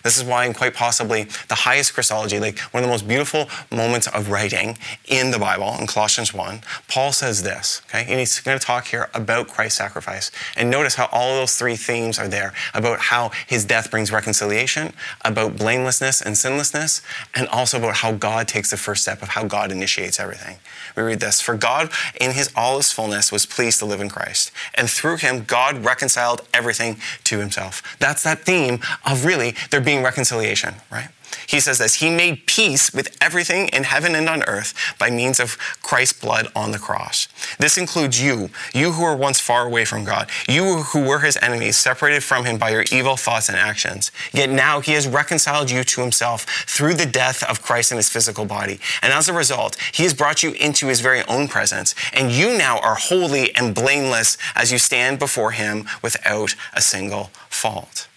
This 0.04 0.18
is 0.18 0.24
why, 0.24 0.46
and 0.46 0.56
quite 0.56 0.74
possibly, 0.74 1.24
the 1.48 1.56
highest 1.56 1.94
Christology, 1.94 2.40
like 2.40 2.60
one 2.60 2.84
of 2.84 2.88
the 2.88 2.94
most 2.94 3.08
beautiful 3.08 3.48
moments 3.72 4.08
of 4.08 4.30
writing 4.30 4.78
in 5.06 5.32
the 5.32 5.40
Bible, 5.40 5.76
in 5.80 5.88
Colossians 5.88 6.34
1, 6.34 6.62
Paul 6.88 7.12
says 7.12 7.44
this, 7.44 7.82
okay? 7.88 8.06
And 8.10 8.20
he's 8.20 8.40
going 8.40 8.60
to 8.60 8.66
talk 8.66 8.88
here 8.88 9.10
about 9.14 9.48
Christ's 9.48 9.78
sacrifice. 9.78 10.32
And 10.58 10.70
notice 10.70 10.96
how 10.96 11.08
all 11.12 11.36
those 11.36 11.56
three 11.56 11.76
themes 11.76 12.20
are 12.20 12.28
there 12.28 12.54
about 12.74 13.00
how 13.00 13.32
his 13.48 13.66
death 13.66 13.90
brings 13.90 14.12
reconciliation, 14.12 14.94
about 15.24 15.58
blamelessness 15.58 16.22
and 16.22 16.38
sinlessness, 16.38 17.02
and 17.34 17.48
also 17.48 17.78
about 17.78 17.98
how 17.98 18.12
God 18.12 18.48
takes 18.48 18.72
the 18.72 18.78
first 18.78 19.04
step 19.04 19.22
of 19.22 19.30
how 19.30 19.46
God 19.46 19.72
initiates 19.72 20.20
everything. 20.20 20.58
We 20.96 21.04
read 21.04 21.20
this 21.20 21.42
For 21.42 21.56
God, 21.56 21.92
in 22.20 22.32
his 22.32 22.52
all 22.56 22.78
his 22.78 22.92
fullness, 22.92 23.32
was 23.32 23.46
pleased 23.46 23.80
to 23.80 23.86
live 23.86 24.02
in 24.02 24.10
Christ. 24.10 24.52
And 24.76 24.90
through 24.90 25.18
him, 25.18 25.44
God 25.44 25.84
reconciled 25.86 26.42
everything 26.54 26.98
to 27.26 27.40
himself. 27.40 27.82
That's 28.00 28.24
that 28.24 28.40
theme 28.40 28.80
of 29.06 29.26
really 29.26 29.56
there 29.72 29.82
being 29.82 29.93
being 29.94 30.04
reconciliation, 30.04 30.74
right? 30.92 31.10
He 31.48 31.60
says 31.60 31.78
this 31.78 31.96
He 31.96 32.10
made 32.10 32.48
peace 32.48 32.94
with 32.94 33.16
everything 33.22 33.68
in 33.68 33.84
heaven 33.84 34.16
and 34.16 34.28
on 34.28 34.44
earth 34.44 34.74
by 34.98 35.12
means 35.12 35.40
of 35.40 35.58
Christ's 35.84 36.20
blood 36.20 36.48
on 36.56 36.72
the 36.72 36.80
cross. 36.80 37.28
This 37.60 37.78
includes 37.78 38.22
you, 38.22 38.50
you 38.74 38.94
who 38.94 39.04
were 39.04 39.16
once 39.16 39.40
far 39.40 39.66
away 39.66 39.86
from 39.86 40.04
God, 40.04 40.30
you 40.48 40.84
who 40.84 41.06
were 41.06 41.20
his 41.20 41.38
enemies, 41.42 41.78
separated 41.78 42.24
from 42.24 42.46
him 42.46 42.58
by 42.58 42.72
your 42.72 42.86
evil 42.92 43.18
thoughts 43.18 43.50
and 43.50 43.58
actions. 43.58 44.12
Yet 44.32 44.50
now 44.50 44.80
he 44.80 44.94
has 44.94 45.08
reconciled 45.08 45.70
you 45.70 45.84
to 45.84 46.02
himself 46.02 46.46
through 46.68 46.96
the 46.96 47.06
death 47.06 47.44
of 47.44 47.62
Christ 47.62 47.92
in 47.92 47.98
his 47.98 48.10
physical 48.10 48.46
body. 48.46 48.80
And 49.04 49.14
as 49.14 49.30
a 49.30 49.34
result, 49.34 49.76
he 49.94 50.04
has 50.04 50.14
brought 50.14 50.42
you 50.42 50.54
into 50.54 50.88
his 50.88 51.02
very 51.02 51.24
own 51.26 51.48
presence. 51.48 51.94
And 52.14 52.32
you 52.32 52.58
now 52.58 52.80
are 52.80 52.96
holy 52.96 53.54
and 53.56 53.76
blameless 53.76 54.38
as 54.56 54.72
you 54.72 54.80
stand 54.80 55.20
before 55.20 55.52
him 55.52 55.86
without 56.02 56.56
a 56.74 56.82
single 56.82 57.30
fault. 57.50 58.08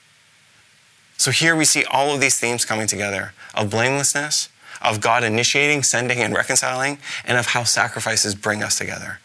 So 1.17 1.31
here 1.31 1.57
we 1.57 1.65
see 1.65 1.85
all 1.85 2.15
of 2.15 2.21
these 2.21 2.39
themes 2.39 2.65
coming 2.65 2.87
together 2.87 3.33
of 3.55 3.71
blamelessness, 3.71 4.49
of 4.83 5.01
God 5.01 5.25
initiating, 5.25 5.83
sending, 5.83 6.19
and 6.19 6.35
reconciling, 6.35 6.99
and 7.25 7.39
of 7.39 7.47
how 7.47 7.65
sacrifices 7.65 8.35
bring 8.35 8.63
us 8.63 8.79
together. 8.79 9.21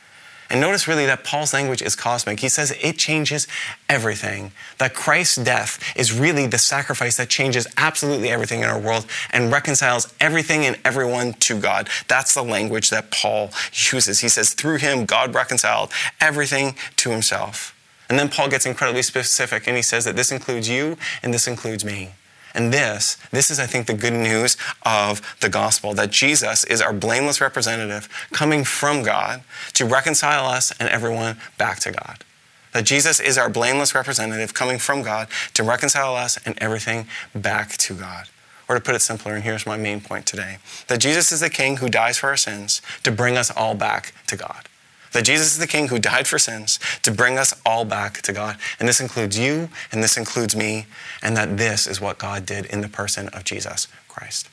And 0.52 0.60
notice 0.60 0.86
really 0.86 1.06
that 1.06 1.24
Paul's 1.24 1.54
language 1.54 1.82
is 1.82 1.96
cosmic. 1.96 2.42
He 2.42 2.50
says 2.50 2.76
it 2.82 2.98
changes 2.98 3.48
everything. 3.88 4.52
That 4.80 4.94
Christ's 4.94 5.38
death 5.38 5.82
is 5.96 6.12
really 6.12 6.46
the 6.46 6.58
sacrifice 6.58 7.16
that 7.16 7.30
changes 7.30 7.68
absolutely 7.78 8.30
everything 8.30 8.60
in 8.60 8.68
our 8.68 8.80
world 8.80 9.06
and 9.32 9.50
reconciles 9.50 10.14
everything 10.20 10.66
and 10.66 10.78
everyone 10.84 11.34
to 11.34 11.58
God. 11.58 11.88
That's 12.10 12.34
the 12.34 12.44
language 12.44 12.90
that 12.90 13.12
Paul 13.12 13.52
uses. 13.72 14.20
He 14.20 14.28
says, 14.28 14.54
through 14.54 14.78
him, 14.78 15.06
God 15.06 15.34
reconciled 15.34 15.90
everything 16.20 16.76
to 16.98 17.12
himself. 17.12 17.74
And 18.12 18.20
then 18.20 18.28
Paul 18.28 18.50
gets 18.50 18.66
incredibly 18.66 19.04
specific 19.04 19.68
and 19.68 19.78
he 19.78 19.82
says 19.82 20.04
that 20.04 20.18
this 20.18 20.34
includes 20.34 20.68
you 20.68 20.98
and 21.24 21.34
this 21.34 21.48
includes 21.48 21.86
me. 21.86 22.10
And 22.54 22.74
this, 22.74 23.16
this 23.32 23.50
is, 23.50 23.58
I 23.58 23.66
think, 23.66 23.88
the 23.88 23.94
good 23.94 24.12
news 24.12 24.58
of 24.84 25.22
the 25.40 25.48
gospel 25.48 25.94
that 25.94 26.12
Jesus 26.12 26.66
is 26.66 26.82
our 26.82 26.92
blameless 26.92 27.40
representative 27.40 28.10
coming 28.34 28.66
from 28.66 29.02
God 29.02 29.44
to 29.76 29.86
reconcile 29.86 30.46
us 30.46 30.74
and 30.78 30.90
everyone 30.90 31.38
back 31.58 31.80
to 31.80 31.92
God. 31.94 32.26
That 32.74 32.84
Jesus 32.84 33.22
is 33.22 33.38
our 33.38 33.50
blameless 33.50 33.96
representative 33.96 34.54
coming 34.54 34.78
from 34.78 35.04
God 35.04 35.30
to 35.54 35.64
reconcile 35.64 36.14
us 36.18 36.38
and 36.46 36.60
everything 36.60 37.08
back 37.34 37.78
to 37.78 37.94
God. 37.94 38.26
Or 38.68 38.76
to 38.76 38.82
put 38.82 38.94
it 38.94 39.00
simpler, 39.00 39.36
and 39.36 39.46
here's 39.46 39.66
my 39.66 39.78
main 39.78 40.02
point 40.02 40.26
today 40.26 40.58
that 40.88 41.00
Jesus 41.00 41.32
is 41.32 41.40
the 41.40 41.50
King 41.50 41.78
who 41.78 41.88
dies 41.88 42.18
for 42.18 42.28
our 42.28 42.36
sins 42.36 42.82
to 43.04 43.12
bring 43.12 43.38
us 43.38 43.50
all 43.56 43.74
back 43.74 44.14
to 44.28 44.36
God 44.36 44.68
that 45.12 45.26
Jesus 45.26 45.54
is 45.54 45.58
the 45.58 45.68
King 45.68 45.90
who 45.90 46.00
died 46.00 46.28
for 46.28 46.40
sins 46.40 46.80
to 47.04 47.12
bring 47.12 47.38
us 47.38 47.54
all 47.66 47.86
back 47.86 48.22
to 48.24 48.34
God. 48.34 48.58
And 48.80 48.88
this 48.88 49.02
includes 49.02 49.38
you, 49.38 49.70
and 49.92 50.04
this 50.04 50.18
includes 50.18 50.56
me, 50.56 50.86
and 51.22 51.36
that 51.38 51.58
this 51.58 51.88
is 51.88 52.00
what 52.00 52.18
God 52.18 52.46
did 52.46 52.66
in 52.68 52.82
the 52.82 52.90
person 52.90 53.28
of 53.30 53.44
Jesus 53.44 53.88
Christ. 54.08 54.50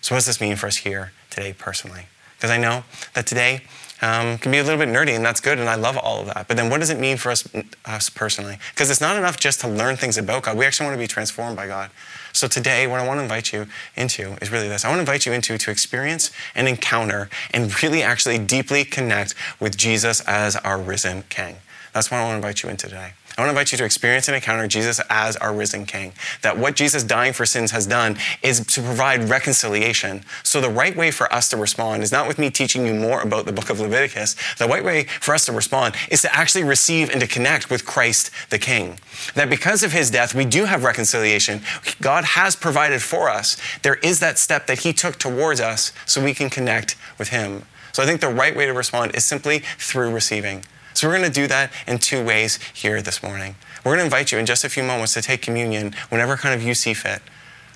So, 0.00 0.14
what 0.14 0.18
does 0.18 0.26
this 0.26 0.40
mean 0.40 0.56
for 0.56 0.66
us 0.66 0.76
here 0.76 1.12
today 1.30 1.52
personally? 1.52 2.06
Because 2.36 2.50
I 2.50 2.56
know 2.56 2.84
that 3.14 3.26
today 3.26 3.62
um, 4.00 4.38
can 4.38 4.50
be 4.50 4.58
a 4.58 4.64
little 4.64 4.78
bit 4.78 4.88
nerdy, 4.88 5.14
and 5.14 5.24
that's 5.24 5.40
good, 5.40 5.58
and 5.58 5.68
I 5.68 5.74
love 5.74 5.98
all 5.98 6.20
of 6.20 6.26
that. 6.28 6.48
But 6.48 6.56
then, 6.56 6.70
what 6.70 6.80
does 6.80 6.88
it 6.88 6.98
mean 6.98 7.18
for 7.18 7.30
us, 7.30 7.46
us 7.84 8.08
personally? 8.08 8.58
Because 8.70 8.90
it's 8.90 9.00
not 9.00 9.16
enough 9.16 9.38
just 9.38 9.60
to 9.60 9.68
learn 9.68 9.96
things 9.96 10.16
about 10.16 10.44
God. 10.44 10.56
We 10.56 10.64
actually 10.64 10.86
want 10.86 10.94
to 10.96 11.02
be 11.02 11.06
transformed 11.06 11.56
by 11.56 11.66
God. 11.66 11.90
So 12.32 12.48
today, 12.48 12.86
what 12.86 13.00
I 13.00 13.06
want 13.06 13.18
to 13.18 13.22
invite 13.22 13.52
you 13.52 13.66
into 13.96 14.36
is 14.42 14.50
really 14.50 14.68
this. 14.68 14.84
I 14.84 14.88
want 14.88 14.98
to 14.98 15.00
invite 15.00 15.26
you 15.26 15.32
into 15.32 15.58
to 15.58 15.70
experience 15.70 16.30
and 16.54 16.68
encounter 16.68 17.28
and 17.52 17.82
really 17.82 18.02
actually 18.02 18.38
deeply 18.38 18.84
connect 18.84 19.34
with 19.58 19.76
Jesus 19.76 20.20
as 20.22 20.56
our 20.56 20.78
risen 20.78 21.24
King. 21.28 21.56
That's 21.92 22.10
what 22.10 22.18
I 22.18 22.22
want 22.22 22.32
to 22.32 22.36
invite 22.36 22.62
you 22.62 22.68
into 22.68 22.88
today. 22.88 23.12
I 23.36 23.42
want 23.42 23.48
to 23.48 23.50
invite 23.50 23.72
you 23.72 23.78
to 23.78 23.84
experience 23.84 24.28
and 24.28 24.34
encounter 24.34 24.66
Jesus 24.66 25.00
as 25.08 25.36
our 25.36 25.54
risen 25.54 25.86
King. 25.86 26.12
That 26.42 26.58
what 26.58 26.76
Jesus 26.76 27.04
dying 27.04 27.32
for 27.32 27.46
sins 27.46 27.70
has 27.70 27.86
done 27.86 28.18
is 28.42 28.64
to 28.66 28.82
provide 28.82 29.28
reconciliation. 29.28 30.24
So 30.42 30.60
the 30.60 30.68
right 30.68 30.96
way 30.96 31.10
for 31.10 31.32
us 31.32 31.48
to 31.50 31.56
respond 31.56 32.02
is 32.02 32.12
not 32.12 32.28
with 32.28 32.38
me 32.38 32.50
teaching 32.50 32.86
you 32.86 32.94
more 32.94 33.22
about 33.22 33.46
the 33.46 33.52
book 33.52 33.70
of 33.70 33.80
Leviticus. 33.80 34.36
The 34.58 34.66
right 34.66 34.84
way 34.84 35.04
for 35.04 35.34
us 35.34 35.46
to 35.46 35.52
respond 35.52 35.94
is 36.10 36.22
to 36.22 36.34
actually 36.34 36.64
receive 36.64 37.10
and 37.10 37.20
to 37.20 37.26
connect 37.26 37.70
with 37.70 37.86
Christ 37.86 38.30
the 38.50 38.58
King. 38.58 38.98
That 39.34 39.48
because 39.48 39.82
of 39.82 39.92
his 39.92 40.10
death, 40.10 40.34
we 40.34 40.44
do 40.44 40.64
have 40.64 40.84
reconciliation. 40.84 41.62
God 42.00 42.24
has 42.24 42.56
provided 42.56 43.00
for 43.00 43.30
us. 43.30 43.56
There 43.82 43.96
is 43.96 44.20
that 44.20 44.38
step 44.38 44.66
that 44.66 44.80
he 44.80 44.92
took 44.92 45.18
towards 45.18 45.60
us 45.60 45.92
so 46.04 46.22
we 46.22 46.34
can 46.34 46.50
connect 46.50 46.96
with 47.18 47.28
him. 47.28 47.64
So 47.92 48.02
I 48.02 48.06
think 48.06 48.20
the 48.20 48.28
right 48.28 48.56
way 48.56 48.66
to 48.66 48.72
respond 48.72 49.14
is 49.14 49.24
simply 49.24 49.60
through 49.78 50.12
receiving. 50.12 50.64
So 51.00 51.08
we're 51.08 51.16
going 51.16 51.32
to 51.32 51.40
do 51.40 51.46
that 51.46 51.72
in 51.86 51.96
two 51.96 52.22
ways 52.22 52.58
here 52.74 53.00
this 53.00 53.22
morning. 53.22 53.54
We're 53.82 53.92
going 53.92 54.00
to 54.00 54.04
invite 54.04 54.32
you 54.32 54.38
in 54.38 54.44
just 54.44 54.64
a 54.64 54.68
few 54.68 54.82
moments 54.82 55.14
to 55.14 55.22
take 55.22 55.40
communion 55.40 55.94
whenever 56.10 56.36
kind 56.36 56.54
of 56.54 56.62
you 56.62 56.74
see 56.74 56.92
fit. 56.92 57.22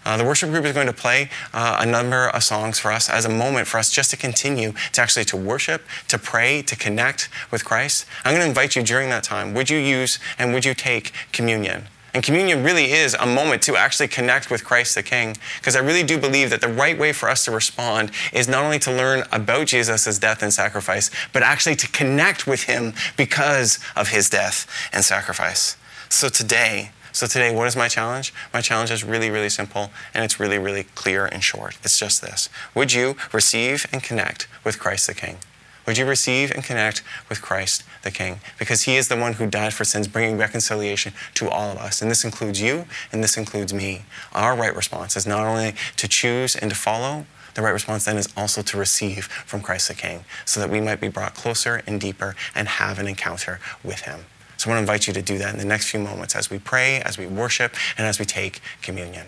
Uh, 0.05 0.19
the 0.19 0.25
worship 0.25 0.51
group 0.51 0.67
is 0.67 0.75
going 0.75 0.89
to 0.89 0.93
play 0.93 1.31
uh, 1.55 1.79
a 1.81 1.87
number 1.87 2.29
of 2.29 2.45
songs 2.45 2.79
for 2.79 2.93
us 2.93 3.09
as 3.09 3.25
a 3.25 3.31
moment 3.31 3.67
for 3.67 3.79
us 3.79 3.91
just 3.91 4.11
to 4.11 4.19
continue 4.19 4.75
to 4.93 5.01
actually 5.01 5.25
to 5.25 5.39
worship, 5.39 5.87
to 6.09 6.19
pray, 6.19 6.61
to 6.61 6.77
connect 6.77 7.31
with 7.51 7.65
Christ. 7.65 8.05
I'm 8.27 8.35
going 8.35 8.43
to 8.43 8.49
invite 8.49 8.77
you 8.77 8.83
during 8.83 9.09
that 9.09 9.25
time. 9.25 9.55
Would 9.55 9.71
you 9.71 9.79
use 9.79 10.19
and 10.39 10.53
would 10.53 10.67
you 10.67 10.75
take 10.75 11.13
communion? 11.33 11.85
And 12.15 12.23
communion 12.23 12.63
really 12.63 12.93
is 12.93 13.15
a 13.15 13.27
moment 13.27 13.61
to 13.63 13.77
actually 13.77 14.07
connect 14.07 14.49
with 14.49 14.65
Christ 14.65 14.95
the 14.95 15.03
King. 15.03 15.37
Because 15.59 15.75
I 15.75 15.81
really 15.81 16.05
do 16.05 16.17
believe 16.17 16.51
that 16.51 16.61
the 16.61 16.69
right 16.69 16.97
way 16.97 17.13
for 17.13 17.29
us 17.29 17.45
to 17.45 17.51
respond 17.51 18.13
is 18.33 18.49
not 18.49 18.65
only 18.65 18.79
to 18.81 18.93
learn 18.93 19.25
about 19.33 19.67
Jesus' 19.67 20.19
death 20.21 20.41
and 20.41 20.53
sacrifice, 20.53 21.11
but 21.33 21.43
actually 21.43 21.75
to 21.77 21.89
connect 21.89 22.47
with 22.47 22.63
him 22.63 22.95
because 23.17 23.81
of 23.97 24.11
his 24.11 24.31
death 24.31 24.69
and 24.93 25.05
sacrifice. 25.05 25.77
So 26.09 26.29
today, 26.29 26.93
so 27.11 27.27
today, 27.27 27.55
what 27.55 27.67
is 27.67 27.77
my 27.77 27.89
challenge? 27.89 28.33
My 28.53 28.61
challenge 28.61 28.91
is 28.91 29.05
really, 29.05 29.31
really 29.31 29.49
simple, 29.49 29.91
and 30.13 30.25
it's 30.25 30.39
really, 30.39 30.59
really 30.59 30.85
clear 30.95 31.27
and 31.27 31.43
short. 31.43 31.79
It's 31.83 31.99
just 31.99 32.23
this. 32.23 32.49
Would 32.75 32.93
you 32.93 33.17
receive 33.33 33.87
and 33.93 34.03
connect 34.03 34.49
with 34.65 34.79
Christ 34.79 35.07
the 35.09 35.15
King? 35.15 35.39
Would 35.87 35.99
you 35.99 36.07
receive 36.07 36.51
and 36.51 36.65
connect 36.65 37.03
with 37.29 37.43
Christ 37.43 37.85
the 38.03 38.11
King? 38.11 38.41
Because 38.59 38.83
he 38.83 38.97
is 38.97 39.09
the 39.09 39.17
one 39.17 39.35
who 39.35 39.47
died 39.47 39.75
for 39.75 39.85
sins, 39.85 40.09
bringing 40.09 40.39
reconciliation 40.39 41.13
to 41.35 41.51
all 41.51 41.71
of 41.71 41.79
us. 41.79 42.01
And 42.01 42.11
this 42.11 42.25
includes 42.25 42.61
you, 42.61 42.87
and 43.13 43.23
this 43.23 43.37
includes 43.37 43.75
me. 43.75 44.05
Our 44.33 44.57
right 44.57 44.75
response 44.75 45.17
is 45.17 45.27
not 45.27 45.45
only 45.45 45.75
to 45.97 46.09
choose 46.09 46.57
and 46.57 46.71
to 46.71 46.77
follow, 46.77 47.27
the 47.55 47.63
right 47.63 47.71
response 47.71 48.07
then 48.07 48.17
is 48.17 48.29
also 48.37 48.63
to 48.63 48.77
receive 48.77 49.27
from 49.27 49.61
Christ 49.61 49.89
the 49.89 49.95
King, 49.95 50.25
so 50.45 50.59
that 50.61 50.71
we 50.71 50.81
might 50.81 51.01
be 51.01 51.09
brought 51.09 51.35
closer 51.35 51.83
and 51.87 52.01
deeper 52.01 52.35
and 52.55 52.67
have 52.67 52.99
an 52.99 53.07
encounter 53.07 53.61
with 53.83 54.01
him. 54.01 54.25
So 54.57 54.71
I 54.71 54.75
want 54.75 54.79
to 54.79 54.93
invite 54.93 55.07
you 55.07 55.13
to 55.13 55.23
do 55.23 55.39
that 55.39 55.53
in 55.53 55.59
the 55.59 55.65
next 55.65 55.91
few 55.91 56.01
moments 56.01 56.35
as 56.35 56.51
we 56.51 56.59
pray, 56.59 57.01
as 57.01 57.19
we 57.19 57.27
worship, 57.27 57.75
and 57.99 58.07
as 58.07 58.19
we 58.19 58.25
take 58.25 58.61
communion. 58.83 59.27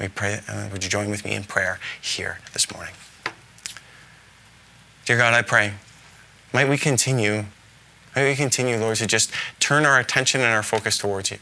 We 0.00 0.08
pray, 0.08 0.40
uh, 0.48 0.68
would 0.72 0.82
you 0.82 0.90
join 0.90 1.10
with 1.10 1.24
me 1.24 1.34
in 1.34 1.44
prayer 1.44 1.78
here 2.00 2.40
this 2.52 2.72
morning? 2.72 2.94
Dear 5.04 5.16
God, 5.16 5.34
I 5.34 5.42
pray 5.42 5.74
might 6.52 6.68
we 6.68 6.76
continue, 6.76 7.44
might 8.14 8.28
we 8.28 8.34
continue, 8.34 8.76
Lord, 8.76 8.96
to 8.98 9.06
just 9.06 9.32
turn 9.58 9.86
our 9.86 9.98
attention 9.98 10.40
and 10.40 10.52
our 10.52 10.62
focus 10.62 10.98
towards 10.98 11.30
you. 11.30 11.38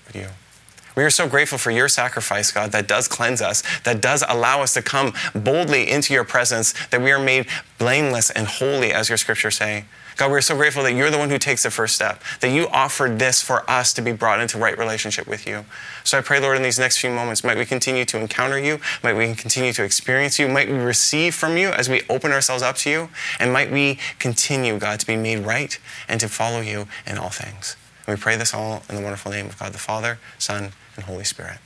We 0.97 1.05
are 1.05 1.11
so 1.11 1.29
grateful 1.29 1.59
for 1.59 1.71
your 1.71 1.89
sacrifice, 1.89 2.51
God, 2.53 2.73
that 2.73 2.89
does 2.89 3.09
cleanse 3.09 3.41
us, 3.41 3.63
that 3.85 4.01
does 4.01 4.25
allow 4.29 4.63
us 4.63 4.75
to 4.75 4.83
come 4.83 5.13
boldly 5.35 5.89
into 5.89 6.13
your 6.13 6.25
presence, 6.25 6.75
that 6.89 7.01
we 7.01 7.13
are 7.13 7.23
made 7.23 7.47
blameless 7.79 8.31
and 8.31 8.47
holy, 8.47 8.93
as 8.93 9.09
your 9.09 9.19
scriptures 9.19 9.57
say. 9.57 9.85
God, 10.17 10.31
we're 10.31 10.43
so 10.43 10.55
grateful 10.55 10.83
that 10.83 10.93
you're 10.93 11.11
the 11.11 11.17
one 11.17 11.31
who 11.31 11.39
takes 11.39 11.63
the 11.63 11.71
first 11.71 11.95
step, 11.95 12.23
that 12.41 12.51
you 12.51 12.69
offered 12.69 13.19
this 13.19 13.41
for 13.41 13.69
us 13.71 13.95
to 13.95 14.03
be 14.03 14.13
brought 14.13 14.41
into 14.41 14.59
right 14.59 14.77
relationship 14.77 15.27
with 15.27 15.47
you. 15.47 15.65
So 16.05 16.19
I 16.19 16.21
pray, 16.21 16.39
Lord, 16.41 16.59
in 16.59 16.63
these 16.63 16.79
next 16.79 16.99
few 16.99 17.11
moments, 17.11 17.43
might 17.43 17.57
we 17.57 17.65
continue 17.65 18.05
to 18.05 18.19
encounter 18.19 18.59
you, 18.59 18.81
might 19.03 19.17
we 19.17 19.35
continue 19.35 19.73
to 19.73 19.83
experience 19.83 20.39
you, 20.39 20.47
might 20.47 20.69
we 20.69 20.77
receive 20.77 21.35
from 21.35 21.57
you 21.57 21.71
as 21.71 21.89
we 21.89 22.03
open 22.11 22.33
ourselves 22.33 22.63
up 22.63 22.77
to 22.77 22.91
you, 22.91 23.09
and 23.39 23.51
might 23.51 23.71
we 23.71 23.99
continue, 24.19 24.79
God, 24.79 25.01
to 25.01 25.07
be 25.07 25.17
made 25.17 25.39
right 25.39 25.79
and 26.07 26.21
to 26.21 26.29
follow 26.29 26.61
you 26.61 26.87
in 27.07 27.17
all 27.17 27.31
things. 27.31 27.77
We 28.11 28.17
pray 28.17 28.37
this 28.37 28.53
all 28.53 28.83
in 28.89 28.97
the 28.97 29.03
wonderful 29.03 29.31
name 29.31 29.47
of 29.47 29.59
God 29.59 29.73
the 29.73 29.79
Father, 29.79 30.19
Son, 30.37 30.73
and 30.97 31.05
Holy 31.05 31.23
Spirit. 31.23 31.59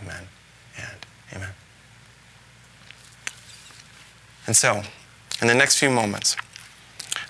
Amen 0.00 0.28
and 0.76 1.06
amen. 1.34 1.50
And 4.46 4.56
so, 4.56 4.82
in 5.42 5.48
the 5.48 5.54
next 5.54 5.76
few 5.78 5.90
moments, 5.90 6.36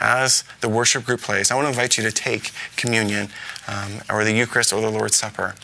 as 0.01 0.45
the 0.61 0.69
worship 0.69 1.07
group 1.07 1.23
plays, 1.23 1.51
I 1.51 1.55
want 1.55 1.65
to 1.65 1.71
invite 1.71 1.97
you 1.97 2.05
to 2.05 2.13
take 2.13 2.53
communion 2.77 3.31
um, 3.67 4.01
or 4.11 4.23
the 4.23 4.33
Eucharist 4.33 4.73
or 4.73 4.83
the 4.83 4.91
Lord's 4.91 5.17
Supper 5.17 5.55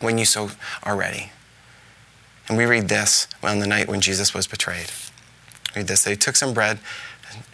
when 0.00 0.18
you 0.18 0.26
so 0.26 0.50
are 0.82 0.96
ready. 0.96 1.32
And 2.46 2.58
we 2.58 2.66
read 2.66 2.88
this 2.88 3.26
on 3.42 3.58
the 3.58 3.66
night 3.66 3.88
when 3.88 4.02
Jesus 4.02 4.34
was 4.34 4.46
betrayed. 4.46 4.90
Read 5.74 5.86
this 5.86 6.04
that 6.04 6.10
he 6.10 6.16
took 6.16 6.36
some 6.36 6.52
bread 6.52 6.78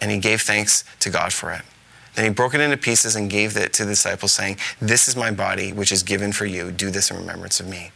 and 0.01 0.11
he 0.11 0.17
gave 0.17 0.41
thanks 0.41 0.83
to 0.99 1.09
God 1.09 1.31
for 1.31 1.51
it. 1.51 1.61
Then 2.15 2.25
he 2.25 2.31
broke 2.31 2.53
it 2.53 2.61
into 2.61 2.77
pieces 2.77 3.15
and 3.15 3.29
gave 3.29 3.57
it 3.57 3.73
to 3.73 3.83
the 3.85 3.91
disciples, 3.91 4.31
saying, 4.31 4.57
This 4.79 5.07
is 5.07 5.15
my 5.15 5.31
body, 5.31 5.73
which 5.73 5.91
is 5.91 6.03
given 6.03 6.31
for 6.31 6.45
you. 6.45 6.71
Do 6.71 6.89
this 6.89 7.11
in 7.11 7.17
remembrance 7.17 7.59
of 7.59 7.67
me. 7.67 7.91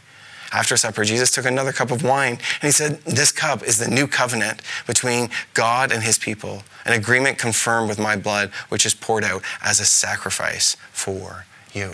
After 0.52 0.76
supper, 0.76 1.04
Jesus 1.04 1.30
took 1.30 1.46
another 1.46 1.72
cup 1.72 1.90
of 1.90 2.02
wine 2.02 2.32
and 2.32 2.62
he 2.62 2.72
said, 2.72 3.00
This 3.04 3.30
cup 3.30 3.62
is 3.62 3.78
the 3.78 3.88
new 3.88 4.06
covenant 4.06 4.62
between 4.86 5.30
God 5.54 5.92
and 5.92 6.02
his 6.02 6.18
people, 6.18 6.64
an 6.84 6.92
agreement 6.92 7.38
confirmed 7.38 7.88
with 7.88 7.98
my 7.98 8.16
blood, 8.16 8.50
which 8.68 8.84
is 8.84 8.94
poured 8.94 9.24
out 9.24 9.42
as 9.62 9.78
a 9.78 9.84
sacrifice 9.84 10.76
for 10.90 11.46
you. 11.72 11.92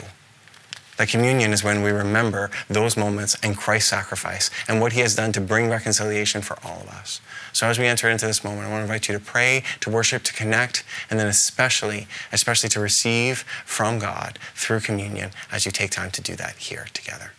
That 0.96 1.09
communion 1.09 1.52
is 1.52 1.62
when 1.62 1.82
we 1.82 1.90
remember 1.90 2.50
those 2.68 2.96
moments 2.96 3.37
and 3.42 3.56
Christ's 3.56 3.90
sacrifice 3.90 4.50
and 4.66 4.80
what 4.80 4.92
he 4.92 5.00
has 5.00 5.14
done 5.14 5.32
to 5.32 5.40
bring 5.40 5.68
reconciliation 5.68 6.42
for 6.42 6.59
all 6.64 6.80
of 6.80 6.88
us. 6.88 7.20
So 7.52 7.66
as 7.66 7.78
we 7.78 7.87
enter 7.87 8.09
into 8.09 8.26
this 8.26 8.42
moment, 8.42 8.66
I 8.66 8.70
want 8.70 8.80
to 8.80 8.82
invite 8.85 9.09
you 9.09 9.14
to 9.14 9.24
pray, 9.24 9.62
to 9.80 9.90
worship, 9.90 10.22
to 10.24 10.32
connect, 10.32 10.85
and 11.11 11.18
then 11.18 11.26
especially, 11.26 12.06
especially 12.32 12.68
to 12.70 12.80
receive 12.80 13.44
from 13.64 13.98
God 13.98 14.38
through 14.54 14.80
communion 14.80 15.30
as 15.52 15.66
you 15.66 15.72
take 15.72 15.90
time 15.90 16.11
to 16.12 16.22
do 16.22 16.35
that 16.37 16.56
here 16.56 16.87
together. 16.92 17.32